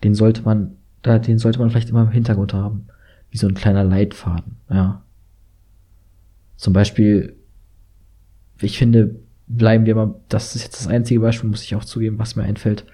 Den 0.03 0.15
sollte 0.15 0.43
man 0.43 0.77
da, 1.03 1.21
den 1.21 1.39
sollte 1.39 1.61
man 1.61 1.71
vielleicht 1.71 1.91
immer 1.91 2.03
im 2.03 2.11
Hintergrund 2.11 2.53
haben. 2.53 2.89
Wie 3.31 3.39
so 3.39 3.47
ein 3.47 3.55
kleiner 3.55 3.85
Leitfaden, 3.85 4.57
ja. 4.69 5.03
Zum 6.57 6.73
Beispiel, 6.73 7.37
ich 8.61 8.79
finde, 8.79 9.15
bleiben 9.47 9.87
wir 9.87 9.95
mal, 9.95 10.15
das 10.29 10.57
ist 10.57 10.65
jetzt 10.65 10.81
das 10.81 10.89
einzige 10.89 11.21
Beispiel, 11.21 11.49
muss 11.49 11.63
ich 11.63 11.77
auch 11.77 11.85
zugeben, 11.85 12.19
was 12.19 12.35
mir 12.35 12.43
einfällt, 12.43 12.85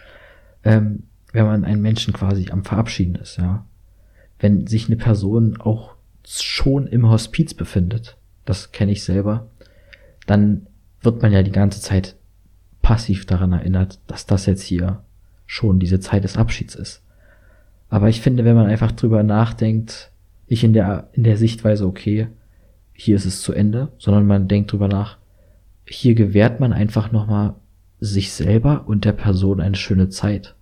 ähm, 0.64 1.04
wenn 1.32 1.46
man 1.46 1.64
einen 1.64 1.82
Menschen 1.82 2.12
quasi 2.12 2.50
am 2.50 2.64
Verabschieden 2.64 3.16
ist, 3.16 3.38
ja. 3.38 3.64
Wenn 4.38 4.66
sich 4.66 4.86
eine 4.86 4.96
Person 4.96 5.60
auch 5.60 5.94
schon 6.26 6.86
im 6.86 7.08
Hospiz 7.08 7.54
befindet, 7.54 8.16
das 8.44 8.72
kenne 8.72 8.92
ich 8.92 9.04
selber, 9.04 9.48
dann 10.26 10.66
wird 11.00 11.22
man 11.22 11.32
ja 11.32 11.42
die 11.42 11.52
ganze 11.52 11.80
Zeit 11.80 12.16
passiv 12.82 13.26
daran 13.26 13.52
erinnert, 13.52 14.00
dass 14.06 14.26
das 14.26 14.46
jetzt 14.46 14.62
hier 14.62 15.02
schon 15.46 15.78
diese 15.78 16.00
Zeit 16.00 16.24
des 16.24 16.36
Abschieds 16.36 16.74
ist. 16.74 17.02
Aber 17.88 18.08
ich 18.08 18.20
finde, 18.20 18.44
wenn 18.44 18.56
man 18.56 18.66
einfach 18.66 18.92
drüber 18.92 19.22
nachdenkt, 19.22 20.10
nicht 20.48 20.64
in 20.64 20.72
der, 20.72 21.08
in 21.12 21.24
der 21.24 21.36
Sichtweise, 21.36 21.86
okay, 21.86 22.28
hier 22.92 23.16
ist 23.16 23.24
es 23.24 23.42
zu 23.42 23.52
Ende, 23.52 23.92
sondern 23.98 24.26
man 24.26 24.48
denkt 24.48 24.72
drüber 24.72 24.88
nach, 24.88 25.18
hier 25.86 26.14
gewährt 26.14 26.60
man 26.60 26.72
einfach 26.72 27.12
nochmal 27.12 27.54
sich 28.04 28.32
selber 28.32 28.86
und 28.86 29.04
der 29.04 29.12
Person 29.12 29.60
eine 29.60 29.76
schöne 29.76 30.08
Zeit. 30.08 30.54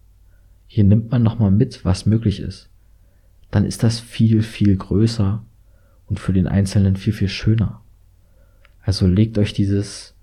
Hier 0.66 0.84
nimmt 0.84 1.10
man 1.10 1.22
nochmal 1.22 1.50
mit, 1.50 1.84
was 1.84 2.06
möglich 2.06 2.40
ist. 2.40 2.70
Dann 3.50 3.64
ist 3.64 3.82
das 3.82 4.00
viel, 4.00 4.42
viel 4.42 4.76
größer 4.76 5.44
und 6.06 6.18
für 6.18 6.32
den 6.32 6.46
Einzelnen 6.46 6.96
viel, 6.96 7.12
viel 7.12 7.28
schöner. 7.28 7.82
Also 8.80 9.06
legt 9.06 9.38
euch 9.38 9.52
dieses 9.52 10.14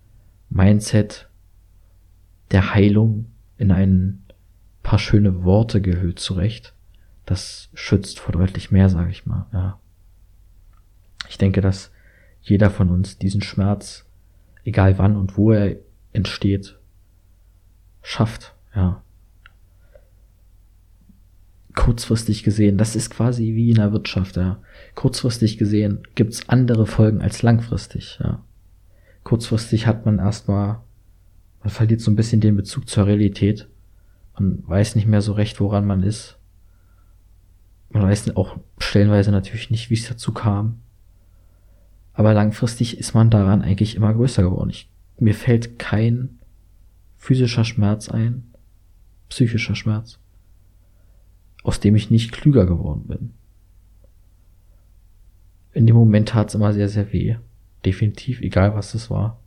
Mindset 0.49 1.29
der 2.51 2.73
Heilung 2.73 3.25
in 3.57 3.71
ein 3.71 4.23
paar 4.81 4.99
schöne 4.99 5.43
Worte 5.43 5.81
gehüllt 5.81 6.19
zurecht 6.19 6.73
das 7.29 7.69
schützt 7.75 8.19
vor 8.19 8.31
deutlich 8.31 8.71
mehr, 8.71 8.89
sage 8.89 9.11
ich 9.11 9.27
mal. 9.27 9.45
Ja. 9.53 9.79
Ich 11.27 11.37
denke, 11.37 11.61
dass 11.61 11.91
jeder 12.41 12.71
von 12.71 12.89
uns 12.89 13.19
diesen 13.19 13.43
Schmerz, 13.43 14.09
egal 14.63 14.97
wann 14.97 15.15
und 15.15 15.37
wo 15.37 15.51
er 15.51 15.75
entsteht, 16.11 16.78
schafft. 18.01 18.55
Ja. 18.75 19.01
Kurzfristig 21.75 22.43
gesehen, 22.43 22.77
das 22.77 22.95
ist 22.95 23.09
quasi 23.09 23.55
wie 23.55 23.69
in 23.69 23.75
der 23.75 23.93
Wirtschaft. 23.93 24.35
Ja. 24.35 24.61
Kurzfristig 24.95 25.57
gesehen 25.57 26.03
gibt's 26.15 26.49
andere 26.49 26.85
Folgen 26.85 27.21
als 27.21 27.41
langfristig. 27.41 28.19
Ja. 28.21 28.43
Kurzfristig 29.23 29.87
hat 29.87 30.05
man 30.05 30.19
erstmal, 30.19 30.79
man 31.61 31.69
verliert 31.69 32.01
so 32.01 32.11
ein 32.11 32.15
bisschen 32.15 32.41
den 32.41 32.55
Bezug 32.55 32.89
zur 32.89 33.05
Realität. 33.05 33.67
Man 34.37 34.63
weiß 34.67 34.95
nicht 34.95 35.07
mehr 35.07 35.21
so 35.21 35.33
recht, 35.33 35.59
woran 35.59 35.85
man 35.85 36.03
ist 36.03 36.39
man 37.89 38.03
weiß 38.03 38.35
auch 38.35 38.57
stellenweise 38.77 39.31
natürlich 39.31 39.71
nicht, 39.71 39.89
wie 39.89 39.95
es 39.95 40.07
dazu 40.07 40.31
kam. 40.31 40.79
Aber 42.13 42.33
langfristig 42.33 42.97
ist 42.97 43.13
man 43.13 43.29
daran 43.29 43.61
eigentlich 43.61 43.95
immer 43.95 44.13
größer 44.13 44.43
geworden. 44.43 44.69
Ich, 44.69 44.89
mir 45.17 45.33
fällt 45.33 45.79
kein 45.79 46.38
physischer 47.19 47.65
Schmerz 47.65 48.09
ein, 48.09 48.45
psychischer 49.27 49.75
Schmerz, 49.75 50.17
aus 51.63 51.79
dem 51.79 51.95
ich 51.95 52.09
nicht 52.09 52.31
klüger 52.31 52.65
geworden 52.65 53.03
bin. 53.07 53.33
In 55.73 55.85
dem 55.85 55.95
Moment 55.95 56.29
tat 56.29 56.49
es 56.49 56.55
immer 56.55 56.73
sehr, 56.73 56.89
sehr 56.89 57.13
weh. 57.13 57.37
Definitiv, 57.85 58.41
egal 58.41 58.73
was 58.73 58.95
es 58.95 59.09
war. 59.09 59.39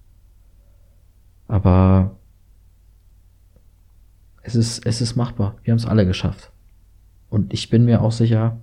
Aber 1.49 2.17
es 4.43 4.55
ist, 4.55 4.87
es 4.87 5.01
ist 5.01 5.17
machbar. 5.17 5.57
Wir 5.65 5.73
haben 5.73 5.79
es 5.79 5.87
alle 5.87 6.07
geschafft. 6.07 6.53
Und 7.29 7.53
ich 7.53 7.71
bin 7.71 7.85
mir 7.85 8.03
auch 8.03 8.13
sicher, 8.13 8.61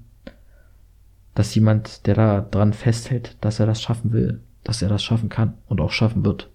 dass 1.35 1.53
jemand, 1.55 2.05
der 2.07 2.15
da 2.15 2.41
dran 2.41 2.73
festhält, 2.73 3.37
dass 3.41 3.59
er 3.59 3.65
das 3.65 3.81
schaffen 3.81 4.11
will, 4.11 4.41
dass 4.63 4.81
er 4.81 4.89
das 4.89 5.03
schaffen 5.03 5.29
kann 5.29 5.57
und 5.67 5.81
auch 5.81 5.91
schaffen 5.91 6.23
wird. 6.23 6.49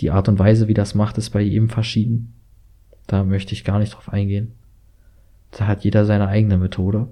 Die 0.00 0.10
Art 0.10 0.28
und 0.28 0.38
Weise, 0.38 0.68
wie 0.68 0.74
das 0.74 0.94
macht, 0.94 1.18
ist 1.18 1.30
bei 1.30 1.40
jedem 1.40 1.68
verschieden. 1.68 2.34
Da 3.06 3.24
möchte 3.24 3.52
ich 3.52 3.64
gar 3.64 3.78
nicht 3.78 3.94
drauf 3.94 4.08
eingehen. 4.08 4.52
Da 5.50 5.66
hat 5.66 5.84
jeder 5.84 6.04
seine 6.04 6.28
eigene 6.28 6.58
Methode. 6.58 7.08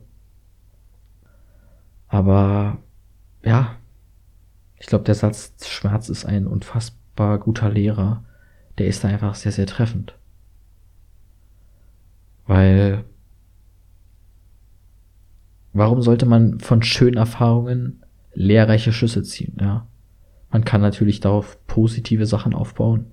Aber 2.07 2.79
ja, 3.45 3.77
ich 4.79 4.87
glaube, 4.87 5.05
der 5.05 5.15
Satz 5.15 5.67
Schmerz 5.67 6.09
ist 6.09 6.25
ein 6.25 6.47
unfassbar 6.47 7.39
guter 7.39 7.69
Lehrer. 7.69 8.25
Der 8.79 8.87
ist 8.87 9.05
da 9.05 9.09
einfach 9.09 9.35
sehr, 9.35 9.53
sehr 9.53 9.67
treffend. 9.67 10.15
Weil 12.47 13.05
warum 15.73 16.01
sollte 16.01 16.25
man 16.25 16.61
von 16.61 16.83
schönen 16.83 17.17
Erfahrungen 17.17 18.03
lehrreiche 18.33 18.93
Schlüsse 18.93 19.23
ziehen, 19.23 19.57
ja? 19.61 19.87
Man 20.51 20.65
kann 20.65 20.81
natürlich 20.81 21.21
darauf 21.21 21.59
positive 21.67 22.27
Sachen 22.27 22.55
aufbauen, 22.55 23.07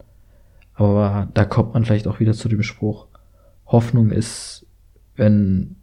aber 0.74 1.30
da 1.34 1.46
kommt 1.46 1.74
man 1.74 1.86
vielleicht 1.86 2.08
auch 2.08 2.20
wieder 2.20 2.34
zu 2.34 2.50
dem 2.50 2.64
Spruch, 2.64 3.08
Hoffnung 3.66 4.12
ist, 4.12 4.66
wenn 5.16 5.76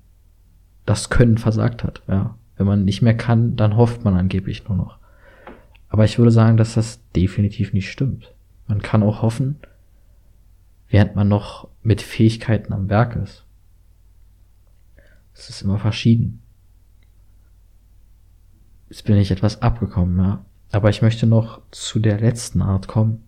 das 0.87 1.11
Können 1.11 1.39
versagt 1.39 1.85
hat, 1.85 2.03
ja. 2.09 2.37
Wenn 2.57 2.67
man 2.67 2.85
nicht 2.85 3.03
mehr 3.03 3.17
kann, 3.17 3.57
dann 3.57 3.77
hofft 3.77 4.05
man 4.05 4.15
angeblich 4.15 4.69
nur 4.69 4.77
noch. 4.77 4.99
Aber 5.89 6.05
ich 6.05 6.19
würde 6.19 6.31
sagen, 6.31 6.57
dass 6.57 6.75
das 6.75 7.01
definitiv 7.13 7.73
nicht 7.73 7.91
stimmt. 7.91 8.33
Man 8.69 8.83
kann 8.83 9.03
auch 9.03 9.23
hoffen, 9.23 9.57
während 10.89 11.17
man 11.17 11.29
noch 11.29 11.69
mit 11.83 12.03
Fähigkeiten 12.03 12.73
am 12.73 12.89
Werk 12.89 13.17
ist. 13.17 13.45
Es 15.35 15.49
ist 15.49 15.63
immer 15.63 15.79
verschieden. 15.79 16.43
Jetzt 18.89 19.05
bin 19.05 19.17
ich 19.17 19.31
etwas 19.31 19.63
abgekommen, 19.63 20.19
ja. 20.19 20.45
Aber 20.73 20.89
ich 20.89 21.03
möchte 21.03 21.27
noch 21.27 21.61
zu 21.71 22.01
der 22.01 22.19
letzten 22.19 22.63
Art 22.63 22.89
kommen, 22.89 23.23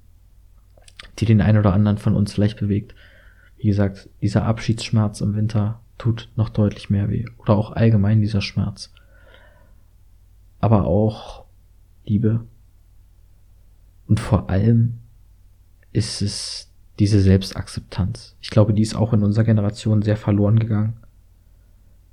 die 1.18 1.26
den 1.26 1.42
einen 1.42 1.58
oder 1.58 1.74
anderen 1.74 1.98
von 1.98 2.16
uns 2.16 2.32
vielleicht 2.32 2.58
bewegt. 2.58 2.94
Wie 3.58 3.68
gesagt, 3.68 4.08
dieser 4.22 4.44
Abschiedsschmerz 4.44 5.20
im 5.20 5.34
Winter 5.34 5.80
tut 5.98 6.30
noch 6.36 6.48
deutlich 6.48 6.90
mehr 6.90 7.10
weh. 7.10 7.26
Oder 7.38 7.54
auch 7.54 7.72
allgemein 7.72 8.20
dieser 8.20 8.40
Schmerz. 8.40 8.92
Aber 10.58 10.86
auch 10.86 11.44
Liebe. 12.06 12.44
Und 14.06 14.20
vor 14.20 14.48
allem 14.48 14.98
ist 15.92 16.22
es 16.22 16.70
diese 16.98 17.20
Selbstakzeptanz. 17.20 18.36
Ich 18.40 18.50
glaube, 18.50 18.72
die 18.72 18.82
ist 18.82 18.94
auch 18.94 19.12
in 19.12 19.22
unserer 19.22 19.44
Generation 19.44 20.02
sehr 20.02 20.16
verloren 20.16 20.58
gegangen, 20.58 20.94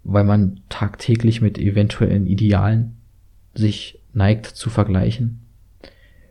weil 0.03 0.23
man 0.23 0.59
tagtäglich 0.69 1.41
mit 1.41 1.57
eventuellen 1.57 2.27
Idealen 2.27 2.97
sich 3.53 3.99
neigt 4.13 4.45
zu 4.45 4.69
vergleichen. 4.69 5.41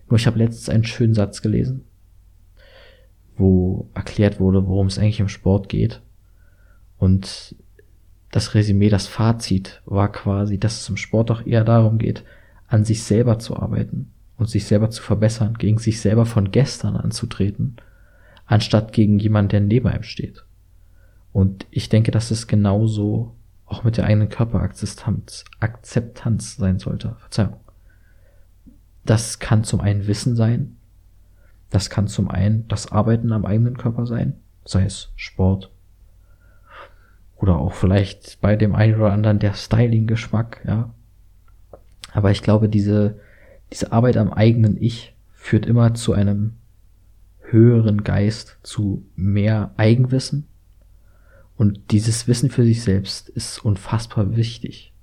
Nur 0.09 0.19
ich 0.19 0.27
habe 0.27 0.39
letztens 0.39 0.69
einen 0.69 0.85
schönen 0.85 1.15
Satz 1.15 1.43
gelesen, 1.43 1.85
wo 3.37 3.89
erklärt 3.95 4.41
wurde, 4.41 4.67
worum 4.67 4.89
es 4.89 4.99
eigentlich 4.99 5.21
im 5.21 5.29
Sport 5.29 5.69
geht. 5.69 6.01
Und 6.99 7.55
das 8.31 8.55
Resümee, 8.55 8.89
das 8.89 9.07
Fazit 9.07 9.83
war 9.87 10.11
quasi, 10.13 10.59
dass 10.59 10.81
es 10.81 10.89
im 10.89 10.97
Sport 10.97 11.31
auch 11.31 11.47
eher 11.47 11.65
darum 11.65 11.99
geht, 11.99 12.25
an 12.69 12.85
sich 12.85 13.03
selber 13.03 13.39
zu 13.39 13.57
arbeiten 13.57 14.13
und 14.37 14.49
sich 14.49 14.65
selber 14.65 14.91
zu 14.91 15.03
verbessern, 15.03 15.55
gegen 15.59 15.79
sich 15.79 16.01
selber 16.01 16.27
von 16.27 16.51
gestern 16.51 16.97
anzutreten, 16.97 17.77
anstatt 18.47 18.93
gegen 18.93 19.19
jemanden, 19.19 19.51
der 19.51 19.61
neben 19.61 19.89
einem 19.89 20.03
steht. 20.03 20.45
Und 21.33 21.67
ich 21.71 21.89
denke, 21.89 22.11
dass 22.11 22.31
es 22.31 22.47
genauso 22.47 23.35
auch 23.71 23.85
mit 23.85 23.97
der 23.97 24.05
eigenen 24.05 24.29
Körperakzeptanz 24.29 25.45
Akzeptanz 25.61 26.57
sein 26.57 26.79
sollte. 26.79 27.15
Verzeihung. 27.19 27.57
Das 29.05 29.39
kann 29.39 29.65
zum 29.65 29.81
einen 29.81 30.07
Wissen 30.07 30.37
sein, 30.37 30.77
das 31.71 31.89
kann 31.89 32.09
zum 32.09 32.31
einen 32.31 32.67
das 32.69 32.91
Arbeiten 32.93 33.33
am 33.33 33.47
eigenen 33.47 33.79
Körper 33.79 34.07
sein, 34.07 34.35
sei 34.65 34.85
es 34.85 35.13
Sport 35.17 35.71
oder 37.37 37.57
auch 37.57 37.73
vielleicht 37.73 38.41
bei 38.41 38.57
dem 38.57 38.75
einen 38.75 38.97
oder 38.97 39.13
anderen 39.13 39.39
der 39.39 39.55
Styling-Geschmack, 39.55 40.61
ja. 40.67 40.91
Aber 42.13 42.33
ich 42.33 42.43
glaube, 42.43 42.69
diese, 42.69 43.21
diese 43.73 43.93
Arbeit 43.93 44.17
am 44.17 44.33
eigenen 44.33 44.77
Ich 44.83 45.15
führt 45.33 45.65
immer 45.65 45.95
zu 45.95 46.13
einem 46.13 46.57
höheren 47.41 48.05
Geist, 48.05 48.59
zu 48.63 49.07
mehr 49.15 49.73
Eigenwissen 49.77 50.50
und 51.61 51.91
dieses 51.91 52.27
Wissen 52.27 52.49
für 52.49 52.65
sich 52.65 52.83
selbst 52.83 53.29
ist 53.29 53.63
unfassbar 53.63 54.35
wichtig. 54.35 54.95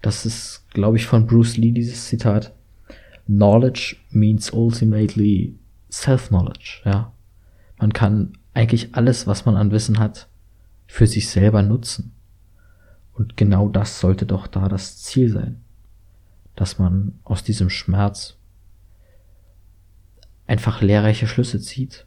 Das 0.00 0.24
ist, 0.24 0.64
glaube 0.70 0.96
ich, 0.96 1.04
von 1.04 1.26
Bruce 1.26 1.58
Lee 1.58 1.72
dieses 1.72 2.06
Zitat. 2.06 2.54
Knowledge 3.26 3.96
means 4.08 4.50
ultimately 4.50 5.58
self-knowledge, 5.92 6.80
ja. 6.86 7.12
Man 7.78 7.92
kann 7.92 8.38
eigentlich 8.54 8.94
alles, 8.94 9.26
was 9.26 9.44
man 9.44 9.56
an 9.56 9.72
Wissen 9.72 9.98
hat, 9.98 10.26
für 10.86 11.06
sich 11.06 11.28
selber 11.28 11.60
nutzen. 11.60 12.12
Und 13.12 13.36
genau 13.36 13.68
das 13.68 14.00
sollte 14.00 14.24
doch 14.24 14.46
da 14.46 14.70
das 14.70 15.02
Ziel 15.02 15.30
sein. 15.30 15.60
Dass 16.56 16.78
man 16.78 17.18
aus 17.24 17.44
diesem 17.44 17.68
Schmerz 17.68 18.38
einfach 20.46 20.80
lehrreiche 20.80 21.26
Schlüsse 21.26 21.60
zieht 21.60 22.06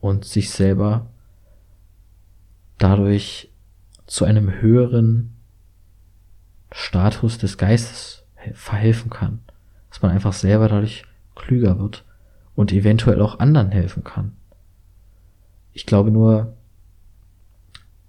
und 0.00 0.26
sich 0.26 0.50
selber 0.50 1.08
dadurch 2.78 3.50
zu 4.06 4.24
einem 4.24 4.60
höheren 4.60 5.36
Status 6.72 7.38
des 7.38 7.58
Geistes 7.58 8.24
verhelfen 8.54 9.10
kann. 9.10 9.40
Dass 9.90 10.02
man 10.02 10.10
einfach 10.10 10.32
selber 10.32 10.68
dadurch 10.68 11.04
klüger 11.34 11.78
wird 11.78 12.04
und 12.54 12.72
eventuell 12.72 13.20
auch 13.20 13.38
anderen 13.38 13.70
helfen 13.70 14.04
kann. 14.04 14.36
Ich 15.72 15.86
glaube 15.86 16.10
nur, 16.10 16.56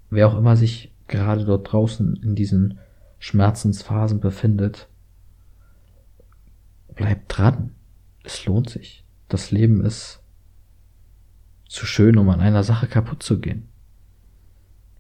wer 0.09 0.27
auch 0.27 0.37
immer 0.37 0.55
sich 0.55 0.91
gerade 1.07 1.45
dort 1.45 1.71
draußen 1.71 2.15
in 2.17 2.35
diesen 2.35 2.79
Schmerzensphasen 3.19 4.19
befindet, 4.19 4.87
bleibt 6.95 7.37
dran. 7.37 7.75
Es 8.23 8.45
lohnt 8.45 8.69
sich. 8.69 9.03
Das 9.29 9.51
Leben 9.51 9.83
ist 9.83 10.21
zu 11.67 11.85
schön, 11.85 12.17
um 12.17 12.29
an 12.29 12.39
einer 12.39 12.63
Sache 12.63 12.87
kaputt 12.87 13.23
zu 13.23 13.39
gehen. 13.39 13.67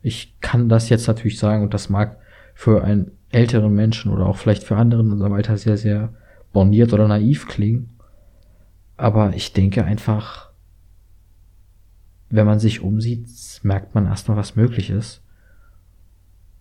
Ich 0.07 0.39
kann 0.39 0.69
das 0.69 0.87
jetzt 0.87 1.05
natürlich 1.07 1.37
sagen 1.37 1.63
und 1.63 1.73
das 1.73 1.89
mag 1.89 2.17
für 2.53 2.81
einen 2.81 3.11
älteren 3.29 3.75
Menschen 3.75 4.09
oder 4.09 4.25
auch 4.25 4.37
vielleicht 4.37 4.63
für 4.63 4.77
andere 4.77 5.01
in 5.01 5.11
unserem 5.11 5.33
Alter 5.33 5.57
sehr, 5.57 5.75
sehr 5.75 6.13
borniert 6.53 6.93
oder 6.93 7.09
naiv 7.09 7.45
klingen. 7.45 7.89
Aber 8.95 9.35
ich 9.35 9.51
denke 9.51 9.83
einfach, 9.83 10.49
wenn 12.29 12.45
man 12.45 12.59
sich 12.59 12.79
umsieht, 12.79 13.27
merkt 13.63 13.95
man 13.95 14.05
erstmal, 14.05 14.37
was 14.37 14.55
möglich 14.55 14.89
ist. 14.89 15.21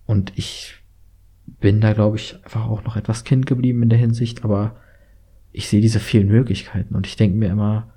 Und 0.05 0.33
ich 0.35 0.83
bin 1.45 1.79
da, 1.79 1.93
glaube 1.93 2.17
ich, 2.17 2.35
einfach 2.43 2.67
auch 2.67 2.83
noch 2.83 2.97
etwas 2.97 3.23
Kind 3.23 3.45
geblieben 3.45 3.81
in 3.81 3.89
der 3.89 3.97
Hinsicht, 3.97 4.43
aber 4.43 4.75
ich 5.53 5.69
sehe 5.69 5.79
diese 5.79 6.01
vielen 6.01 6.27
Möglichkeiten 6.27 6.95
und 6.95 7.07
ich 7.07 7.15
denke 7.15 7.37
mir 7.37 7.49
immer, 7.49 7.93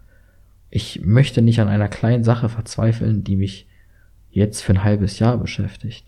ich 0.71 1.01
möchte 1.05 1.43
nicht 1.43 1.59
an 1.59 1.67
einer 1.67 1.89
kleinen 1.89 2.23
Sache 2.23 2.49
verzweifeln, 2.49 3.25
die 3.25 3.35
mich 3.35 3.67
jetzt 4.31 4.63
für 4.63 4.73
ein 4.73 4.85
halbes 4.85 5.19
Jahr 5.19 5.37
beschäftigt. 5.39 6.07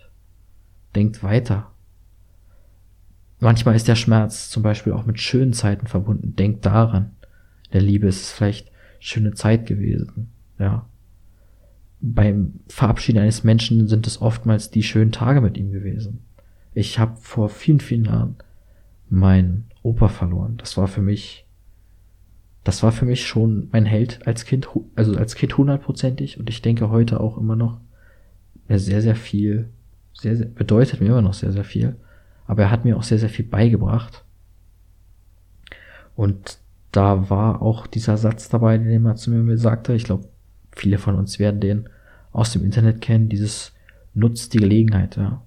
Denkt 0.94 1.22
weiter. 1.22 1.70
Manchmal 3.40 3.74
ist 3.74 3.88
der 3.88 3.96
Schmerz 3.96 4.50
zum 4.50 4.62
Beispiel 4.62 4.92
auch 4.92 5.04
mit 5.04 5.20
schönen 5.20 5.52
Zeiten 5.52 5.86
verbunden. 5.86 6.36
Denkt 6.36 6.64
daran. 6.64 7.10
Der 7.72 7.80
Liebe 7.80 8.06
ist 8.06 8.22
es 8.22 8.32
vielleicht 8.32 8.70
schöne 9.00 9.32
Zeit 9.34 9.66
gewesen. 9.66 10.30
Ja. 10.58 10.86
Beim 12.00 12.60
Verabschieden 12.68 13.18
eines 13.18 13.42
Menschen 13.42 13.88
sind 13.88 14.06
es 14.06 14.20
oftmals 14.20 14.70
die 14.70 14.82
schönen 14.82 15.12
Tage 15.12 15.40
mit 15.40 15.56
ihm 15.56 15.72
gewesen. 15.72 16.20
Ich 16.74 16.98
habe 16.98 17.16
vor 17.16 17.48
vielen, 17.48 17.80
vielen 17.80 18.04
Jahren 18.04 18.36
meinen 19.08 19.66
Opa 19.82 20.08
verloren. 20.08 20.56
Das 20.58 20.76
war 20.76 20.88
für 20.88 21.02
mich, 21.02 21.46
das 22.64 22.82
war 22.82 22.92
für 22.92 23.04
mich 23.04 23.26
schon 23.26 23.68
mein 23.72 23.86
Held 23.86 24.26
als 24.26 24.44
Kind, 24.44 24.68
also 24.94 25.16
als 25.16 25.34
Kind 25.34 25.56
hundertprozentig 25.58 26.38
und 26.38 26.48
ich 26.48 26.62
denke 26.62 26.90
heute 26.90 27.20
auch 27.20 27.36
immer 27.36 27.56
noch 27.56 27.80
mir 28.72 28.78
sehr, 28.78 29.02
sehr 29.02 29.16
viel, 29.16 29.68
sehr, 30.14 30.36
sehr, 30.36 30.46
bedeutet 30.46 31.00
mir 31.00 31.08
immer 31.08 31.22
noch 31.22 31.34
sehr, 31.34 31.52
sehr 31.52 31.64
viel. 31.64 31.96
Aber 32.46 32.62
er 32.62 32.70
hat 32.70 32.84
mir 32.84 32.96
auch 32.96 33.02
sehr, 33.02 33.18
sehr 33.18 33.28
viel 33.28 33.44
beigebracht. 33.44 34.24
Und 36.16 36.58
da 36.90 37.30
war 37.30 37.62
auch 37.62 37.86
dieser 37.86 38.16
Satz 38.16 38.48
dabei, 38.48 38.78
den 38.78 39.06
er 39.06 39.16
zu 39.16 39.30
mir 39.30 39.56
sagte. 39.58 39.94
Ich 39.94 40.04
glaube, 40.04 40.28
viele 40.72 40.98
von 40.98 41.16
uns 41.16 41.38
werden 41.38 41.60
den 41.60 41.88
aus 42.32 42.52
dem 42.52 42.64
Internet 42.64 43.00
kennen. 43.00 43.28
Dieses 43.28 43.72
nutzt 44.14 44.52
die 44.54 44.58
Gelegenheit, 44.58 45.16
ja. 45.16 45.42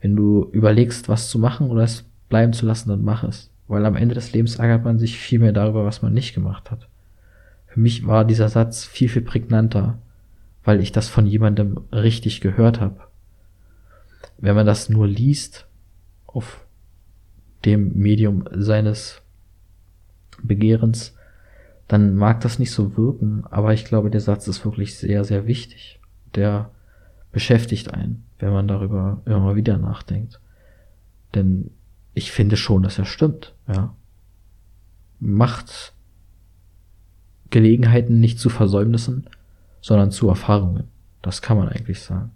Wenn 0.00 0.14
du 0.14 0.48
überlegst, 0.52 1.08
was 1.08 1.28
zu 1.28 1.40
machen 1.40 1.70
oder 1.70 1.82
es 1.82 2.04
bleiben 2.28 2.52
zu 2.52 2.66
lassen, 2.66 2.88
dann 2.88 3.02
mach 3.02 3.24
es. 3.24 3.50
Weil 3.66 3.84
am 3.84 3.96
Ende 3.96 4.14
des 4.14 4.32
Lebens 4.32 4.56
ärgert 4.56 4.84
man 4.84 4.98
sich 4.98 5.18
viel 5.18 5.40
mehr 5.40 5.52
darüber, 5.52 5.84
was 5.84 6.02
man 6.02 6.12
nicht 6.12 6.34
gemacht 6.34 6.70
hat. 6.70 6.88
Für 7.66 7.80
mich 7.80 8.06
war 8.06 8.24
dieser 8.24 8.48
Satz 8.48 8.84
viel, 8.84 9.08
viel 9.08 9.22
prägnanter 9.22 9.98
weil 10.68 10.82
ich 10.82 10.92
das 10.92 11.08
von 11.08 11.24
jemandem 11.24 11.80
richtig 11.92 12.42
gehört 12.42 12.78
habe. 12.78 13.00
Wenn 14.36 14.54
man 14.54 14.66
das 14.66 14.90
nur 14.90 15.06
liest, 15.06 15.66
auf 16.26 16.66
dem 17.64 17.96
Medium 17.96 18.44
seines 18.52 19.22
Begehrens, 20.42 21.16
dann 21.86 22.14
mag 22.14 22.42
das 22.42 22.58
nicht 22.58 22.70
so 22.70 22.98
wirken, 22.98 23.44
aber 23.46 23.72
ich 23.72 23.86
glaube, 23.86 24.10
der 24.10 24.20
Satz 24.20 24.46
ist 24.46 24.62
wirklich 24.62 24.98
sehr, 24.98 25.24
sehr 25.24 25.46
wichtig. 25.46 26.00
Der 26.34 26.70
beschäftigt 27.32 27.94
einen, 27.94 28.24
wenn 28.38 28.52
man 28.52 28.68
darüber 28.68 29.22
immer 29.24 29.56
wieder 29.56 29.78
nachdenkt. 29.78 30.38
Denn 31.34 31.70
ich 32.12 32.30
finde 32.30 32.58
schon, 32.58 32.82
dass 32.82 32.98
er 32.98 33.06
stimmt, 33.06 33.54
ja. 33.68 33.94
Macht 35.18 35.94
Gelegenheiten 37.48 38.20
nicht 38.20 38.38
zu 38.38 38.50
Versäumnissen, 38.50 39.30
sondern 39.88 40.10
zu 40.10 40.28
Erfahrungen. 40.28 40.84
Das 41.22 41.40
kann 41.40 41.56
man 41.56 41.70
eigentlich 41.70 42.02
sagen. 42.02 42.30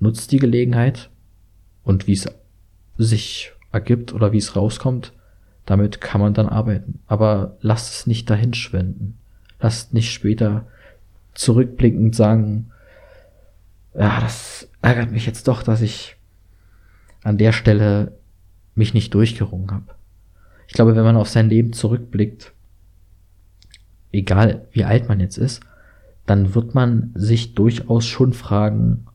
Nutzt 0.00 0.32
die 0.32 0.40
Gelegenheit 0.40 1.08
und 1.84 2.08
wie 2.08 2.14
es 2.14 2.28
sich 2.98 3.52
ergibt 3.70 4.12
oder 4.12 4.32
wie 4.32 4.38
es 4.38 4.56
rauskommt, 4.56 5.12
damit 5.64 6.00
kann 6.00 6.20
man 6.20 6.34
dann 6.34 6.48
arbeiten. 6.48 6.98
Aber 7.06 7.56
lasst 7.60 7.94
es 7.94 8.06
nicht 8.08 8.28
dahin 8.28 8.52
schwenden. 8.52 9.16
Lasst 9.60 9.94
nicht 9.94 10.12
später 10.12 10.66
zurückblickend 11.34 12.16
sagen, 12.16 12.72
ja, 13.96 14.20
das 14.20 14.68
ärgert 14.82 15.12
mich 15.12 15.26
jetzt 15.26 15.46
doch, 15.46 15.62
dass 15.62 15.82
ich 15.82 16.16
an 17.22 17.38
der 17.38 17.52
Stelle 17.52 18.10
mich 18.74 18.92
nicht 18.92 19.14
durchgerungen 19.14 19.70
habe. 19.70 19.94
Ich 20.66 20.74
glaube, 20.74 20.96
wenn 20.96 21.04
man 21.04 21.16
auf 21.16 21.28
sein 21.28 21.48
Leben 21.48 21.72
zurückblickt, 21.72 22.52
egal 24.10 24.66
wie 24.72 24.82
alt 24.82 25.08
man 25.08 25.20
jetzt 25.20 25.38
ist, 25.38 25.62
dann 26.26 26.54
wird 26.54 26.74
man 26.74 27.12
sich 27.14 27.54
durchaus 27.54 28.06
schon 28.06 28.32
fragen, 28.32 29.06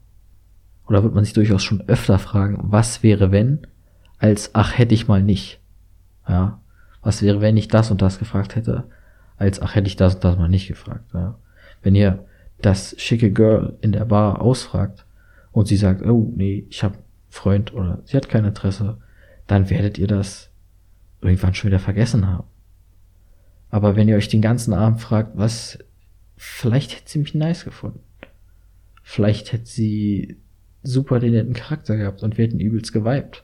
oder 0.87 1.03
wird 1.03 1.13
man 1.13 1.23
sich 1.23 1.33
durchaus 1.33 1.63
schon 1.63 1.87
öfter 1.87 2.19
fragen, 2.19 2.59
was 2.63 3.03
wäre 3.03 3.31
wenn, 3.31 3.59
als 4.17 4.51
ach 4.53 4.77
hätte 4.77 4.93
ich 4.93 5.07
mal 5.07 5.23
nicht. 5.23 5.59
Ja. 6.27 6.59
Was 7.01 7.21
wäre, 7.21 7.41
wenn 7.41 7.57
ich 7.57 7.69
das 7.69 7.91
und 7.91 8.01
das 8.01 8.19
gefragt 8.19 8.55
hätte, 8.55 8.83
als 9.37 9.61
ach 9.61 9.75
hätte 9.75 9.87
ich 9.87 9.95
das 9.95 10.15
und 10.15 10.23
das 10.23 10.37
mal 10.37 10.49
nicht 10.49 10.67
gefragt. 10.67 11.05
Ja. 11.13 11.35
Wenn 11.81 11.95
ihr 11.95 12.25
das 12.61 12.95
schicke 12.97 13.31
Girl 13.31 13.77
in 13.81 13.93
der 13.93 14.05
Bar 14.05 14.41
ausfragt 14.41 15.05
und 15.51 15.67
sie 15.67 15.77
sagt, 15.77 16.05
oh 16.05 16.31
nee, 16.35 16.65
ich 16.69 16.83
habe 16.83 16.97
Freund 17.29 17.73
oder 17.73 17.99
sie 18.05 18.17
hat 18.17 18.27
kein 18.27 18.45
Interesse, 18.45 18.97
dann 19.47 19.69
werdet 19.69 19.97
ihr 19.97 20.07
das 20.07 20.49
irgendwann 21.21 21.53
schon 21.53 21.69
wieder 21.69 21.79
vergessen 21.79 22.27
haben. 22.27 22.47
Aber 23.69 23.95
wenn 23.95 24.07
ihr 24.07 24.17
euch 24.17 24.27
den 24.27 24.41
ganzen 24.41 24.73
Abend 24.73 24.99
fragt, 24.99 25.37
was, 25.37 25.79
vielleicht 26.41 26.95
hätte 26.95 27.09
sie 27.11 27.19
mich 27.19 27.35
nice 27.35 27.65
gefunden. 27.65 27.99
Vielleicht 29.03 29.51
hätte 29.51 29.65
sie 29.65 30.37
super 30.83 31.19
den 31.19 31.33
netten 31.33 31.53
Charakter 31.53 31.97
gehabt 31.97 32.23
und 32.23 32.37
wir 32.37 32.45
hätten 32.45 32.61
übelst 32.61 32.93
geweibt. 32.93 33.43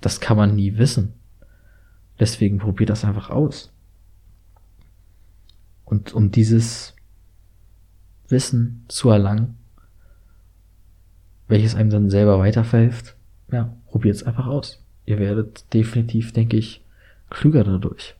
Das 0.00 0.20
kann 0.20 0.36
man 0.36 0.54
nie 0.54 0.78
wissen. 0.78 1.14
Deswegen 2.20 2.58
probiert 2.58 2.90
das 2.90 3.04
einfach 3.04 3.30
aus. 3.30 3.72
Und 5.84 6.14
um 6.14 6.30
dieses 6.30 6.94
Wissen 8.28 8.84
zu 8.86 9.10
erlangen, 9.10 9.58
welches 11.48 11.74
einem 11.74 11.90
dann 11.90 12.08
selber 12.08 12.38
weiterverhilft, 12.38 13.16
ja, 13.50 13.76
probiert 13.86 14.14
es 14.14 14.22
einfach 14.22 14.46
aus. 14.46 14.80
Ihr 15.06 15.18
werdet 15.18 15.72
definitiv, 15.74 16.32
denke 16.32 16.56
ich, 16.56 16.84
klüger 17.30 17.64
dadurch. 17.64 18.14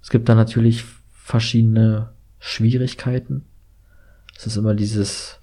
Es 0.00 0.08
gibt 0.08 0.26
da 0.30 0.34
natürlich 0.34 0.84
verschiedene 1.30 2.08
Schwierigkeiten. 2.40 3.44
Es 4.36 4.48
ist 4.48 4.56
immer 4.56 4.74
dieses 4.74 5.38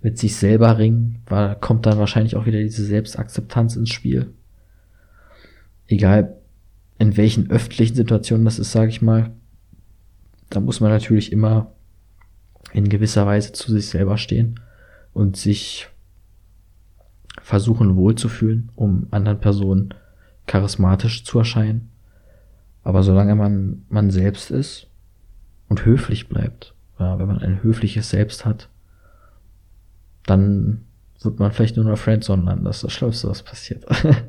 mit 0.00 0.18
sich 0.18 0.36
selber 0.36 0.78
ringen, 0.78 1.22
da 1.26 1.56
kommt 1.56 1.84
dann 1.84 1.98
wahrscheinlich 1.98 2.36
auch 2.36 2.46
wieder 2.46 2.60
diese 2.60 2.84
Selbstakzeptanz 2.84 3.74
ins 3.74 3.88
Spiel. 3.88 4.32
Egal 5.88 6.36
in 7.00 7.16
welchen 7.16 7.50
öffentlichen 7.50 7.96
Situationen 7.96 8.44
das 8.44 8.60
ist, 8.60 8.70
sage 8.70 8.90
ich 8.90 9.02
mal, 9.02 9.32
da 10.48 10.60
muss 10.60 10.78
man 10.78 10.92
natürlich 10.92 11.32
immer 11.32 11.72
in 12.72 12.88
gewisser 12.88 13.26
Weise 13.26 13.52
zu 13.52 13.72
sich 13.72 13.88
selber 13.88 14.18
stehen 14.18 14.60
und 15.12 15.36
sich 15.36 15.88
versuchen 17.42 17.96
wohlzufühlen, 17.96 18.70
um 18.76 19.08
anderen 19.10 19.40
Personen 19.40 19.92
charismatisch 20.46 21.24
zu 21.24 21.40
erscheinen. 21.40 21.90
Aber 22.84 23.02
solange 23.02 23.34
man 23.34 23.82
man 23.88 24.12
selbst 24.12 24.52
ist 24.52 24.88
und 25.68 25.84
höflich 25.84 26.28
bleibt, 26.28 26.74
ja, 26.98 27.18
wenn 27.18 27.26
man 27.26 27.38
ein 27.38 27.62
höfliches 27.62 28.10
Selbst 28.10 28.44
hat, 28.44 28.68
dann 30.24 30.82
wird 31.22 31.38
man 31.38 31.52
vielleicht 31.52 31.76
nur 31.76 31.84
noch 31.84 31.98
Friendzone 31.98 32.44
landen. 32.44 32.64
Das 32.64 32.76
ist 32.76 32.84
das 32.84 32.92
Schlimmste, 32.92 33.28
was 33.28 33.42
passiert. 33.42 33.84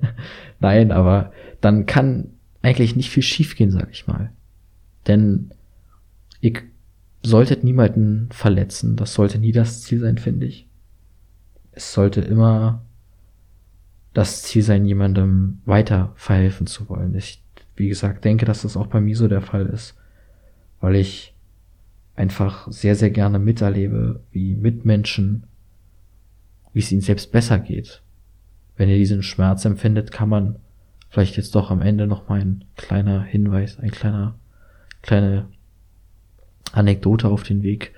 Nein, 0.60 0.92
aber 0.92 1.32
dann 1.62 1.86
kann 1.86 2.32
eigentlich 2.62 2.96
nicht 2.96 3.10
viel 3.10 3.24
schiefgehen, 3.24 3.72
sag 3.72 3.90
ich 3.92 4.08
mal. 4.08 4.32
Denn 5.06 5.52
ihr 6.42 6.54
solltet 7.24 7.64
niemanden 7.64 8.30
verletzen. 8.32 8.96
Das 8.96 9.14
sollte 9.14 9.38
nie 9.38 9.52
das 9.52 9.82
Ziel 9.82 10.00
sein, 10.00 10.18
finde 10.18 10.46
ich. 10.46 10.68
Es 11.72 11.94
sollte 11.94 12.22
immer 12.22 12.82
das 14.14 14.44
Ziel 14.44 14.64
sein, 14.64 14.86
jemandem 14.86 15.62
weiter 15.66 16.14
verhelfen 16.16 16.68
zu 16.68 16.90
wollen. 16.90 17.14
Ich 17.16 17.44
wie 17.78 17.88
gesagt, 17.88 18.26
denke, 18.26 18.46
dass 18.46 18.64
das 18.64 18.76
auch 18.76 18.88
bei 18.88 19.00
mir 19.00 19.16
so 19.16 19.28
der 19.28 19.42
Fall 19.42 19.68
ist, 19.68 19.96
weil 20.82 20.96
ich 20.96 21.34
einfach 22.16 22.72
sehr, 22.72 22.96
sehr 22.96 23.12
gerne 23.12 23.40
miterlebe, 23.40 24.22
wie 24.32 24.56
Mitmenschen, 24.56 25.44
wie 26.74 26.80
es 26.80 26.92
ihnen 26.92 27.02
selbst 27.02 27.32
besser 27.32 27.60
geht. 27.60 28.02
Wenn 28.76 28.90
ihr 28.90 28.98
diesen 28.98 29.24
Schmerz 29.24 29.66
empfindet, 29.66 30.12
kann 30.12 30.30
man 30.30 30.58
vielleicht 31.10 31.38
jetzt 31.38 31.56
doch 31.56 31.72
am 31.72 31.82
Ende 31.82 32.08
noch 32.08 32.28
mal 32.28 32.42
ein 32.42 32.66
kleiner 32.76 33.24
Hinweis, 33.24 33.80
ein 33.80 33.92
kleiner, 33.92 34.36
kleine 35.02 35.48
Anekdote 36.72 37.28
auf 37.30 37.44
den 37.44 37.64
Weg. 37.64 37.94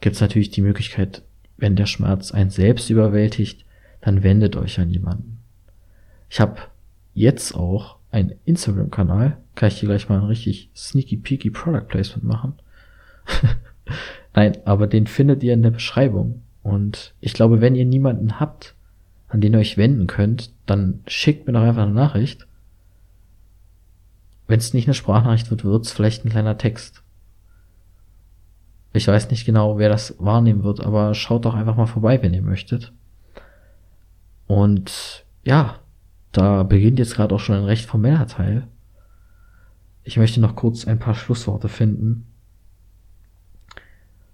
Gibt 0.00 0.16
es 0.16 0.20
natürlich 0.20 0.50
die 0.50 0.62
Möglichkeit, 0.62 1.22
wenn 1.56 1.76
der 1.76 1.86
Schmerz 1.86 2.32
einen 2.32 2.50
selbst 2.50 2.90
überwältigt, 2.90 3.64
dann 4.00 4.22
wendet 4.22 4.56
euch 4.56 4.78
an 4.80 4.90
jemanden. 4.90 5.38
Ich 6.30 6.40
habe 6.40 6.60
jetzt 7.14 7.54
auch 7.54 7.97
einen 8.10 8.34
Instagram-Kanal. 8.44 9.38
Kann 9.54 9.68
ich 9.68 9.80
hier 9.80 9.88
gleich 9.88 10.08
mal 10.08 10.18
ein 10.18 10.26
richtig 10.26 10.70
sneaky 10.74 11.16
peaky 11.16 11.50
Product 11.50 11.86
Placement 11.88 12.24
machen? 12.24 12.54
Nein, 14.34 14.58
aber 14.64 14.86
den 14.86 15.06
findet 15.06 15.42
ihr 15.42 15.54
in 15.54 15.62
der 15.62 15.70
Beschreibung. 15.70 16.42
Und 16.62 17.14
ich 17.20 17.32
glaube, 17.32 17.60
wenn 17.60 17.74
ihr 17.74 17.84
niemanden 17.84 18.40
habt, 18.40 18.74
an 19.28 19.40
den 19.40 19.52
ihr 19.52 19.58
euch 19.58 19.76
wenden 19.76 20.06
könnt, 20.06 20.52
dann 20.66 21.00
schickt 21.06 21.46
mir 21.46 21.52
doch 21.52 21.62
einfach 21.62 21.82
eine 21.82 21.92
Nachricht. 21.92 22.46
Wenn 24.46 24.58
es 24.58 24.72
nicht 24.72 24.86
eine 24.86 24.94
Sprachnachricht 24.94 25.50
wird, 25.50 25.64
wird 25.64 25.84
es 25.84 25.92
vielleicht 25.92 26.24
ein 26.24 26.30
kleiner 26.30 26.56
Text. 26.56 27.02
Ich 28.94 29.06
weiß 29.06 29.30
nicht 29.30 29.44
genau, 29.44 29.78
wer 29.78 29.90
das 29.90 30.14
wahrnehmen 30.18 30.64
wird, 30.64 30.80
aber 30.80 31.14
schaut 31.14 31.44
doch 31.44 31.54
einfach 31.54 31.76
mal 31.76 31.86
vorbei, 31.86 32.22
wenn 32.22 32.32
ihr 32.32 32.42
möchtet. 32.42 32.92
Und 34.46 35.26
ja, 35.44 35.78
da 36.38 36.62
beginnt 36.62 37.00
jetzt 37.00 37.16
gerade 37.16 37.34
auch 37.34 37.40
schon 37.40 37.56
ein 37.56 37.64
recht 37.64 37.86
formeller 37.86 38.26
Teil. 38.28 38.68
Ich 40.04 40.16
möchte 40.16 40.40
noch 40.40 40.54
kurz 40.54 40.86
ein 40.86 41.00
paar 41.00 41.14
Schlussworte 41.14 41.68
finden. 41.68 42.26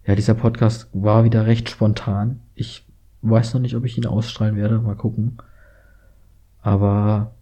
Ja, 0.07 0.15
dieser 0.15 0.35
Podcast 0.35 0.91
war 0.93 1.25
wieder 1.25 1.47
recht 1.47 1.71
spontan. 1.71 2.41
Ich 2.55 2.87
weiß 3.23 3.55
noch 3.55 3.61
nicht, 3.63 3.75
ob 3.75 3.87
ich 3.87 3.97
ihn 3.97 4.05
ausstrahlen 4.05 4.55
werde. 4.57 4.81
Mal 4.81 4.97
gucken. 4.97 5.39
Aber 6.61 7.35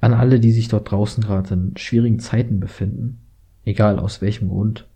an 0.00 0.14
alle, 0.14 0.38
die 0.38 0.52
sich 0.52 0.68
dort 0.68 0.92
draußen 0.92 1.24
gerade 1.24 1.54
in 1.54 1.76
schwierigen 1.76 2.20
Zeiten 2.20 2.60
befinden, 2.60 3.18
egal 3.64 3.98
aus 3.98 4.22
welchem 4.22 4.48
Grund 4.48 4.86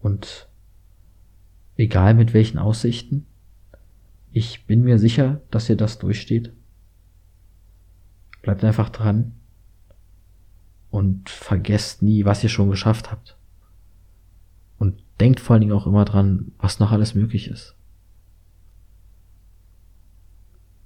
und 0.00 0.48
egal 1.76 2.14
mit 2.14 2.34
welchen 2.34 2.58
Aussichten, 2.58 3.24
ich 4.32 4.66
bin 4.66 4.82
mir 4.82 4.98
sicher, 4.98 5.42
dass 5.52 5.70
ihr 5.70 5.76
das 5.76 6.00
durchsteht. 6.00 6.52
Bleibt 8.42 8.64
einfach 8.64 8.88
dran 8.88 9.32
und 10.90 11.28
vergesst 11.28 12.02
nie, 12.02 12.24
was 12.24 12.42
ihr 12.42 12.48
schon 12.48 12.70
geschafft 12.70 13.10
habt. 13.10 13.36
Und 14.78 15.02
denkt 15.20 15.40
vor 15.40 15.54
allen 15.54 15.60
Dingen 15.60 15.72
auch 15.72 15.86
immer 15.86 16.04
dran, 16.04 16.52
was 16.58 16.78
noch 16.78 16.92
alles 16.92 17.14
möglich 17.14 17.48
ist. 17.48 17.74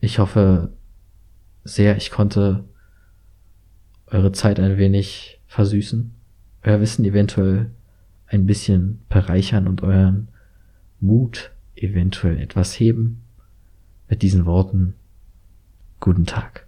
Ich 0.01 0.19
hoffe 0.19 0.73
sehr, 1.65 1.97
ich 1.97 2.11
konnte 2.11 2.65
eure 4.07 4.33
Zeit 4.33 4.59
ein 4.59 4.77
wenig 4.77 5.41
versüßen, 5.47 6.13
euer 6.65 6.81
Wissen 6.81 7.05
eventuell 7.05 7.71
ein 8.27 8.47
bisschen 8.47 9.03
bereichern 9.09 9.69
und 9.69 9.83
euren 9.83 10.29
Mut 11.01 11.53
eventuell 11.77 12.39
etwas 12.39 12.79
heben. 12.79 13.23
Mit 14.09 14.23
diesen 14.23 14.45
Worten, 14.45 14.95
guten 16.01 16.27
Tag. 16.27 16.67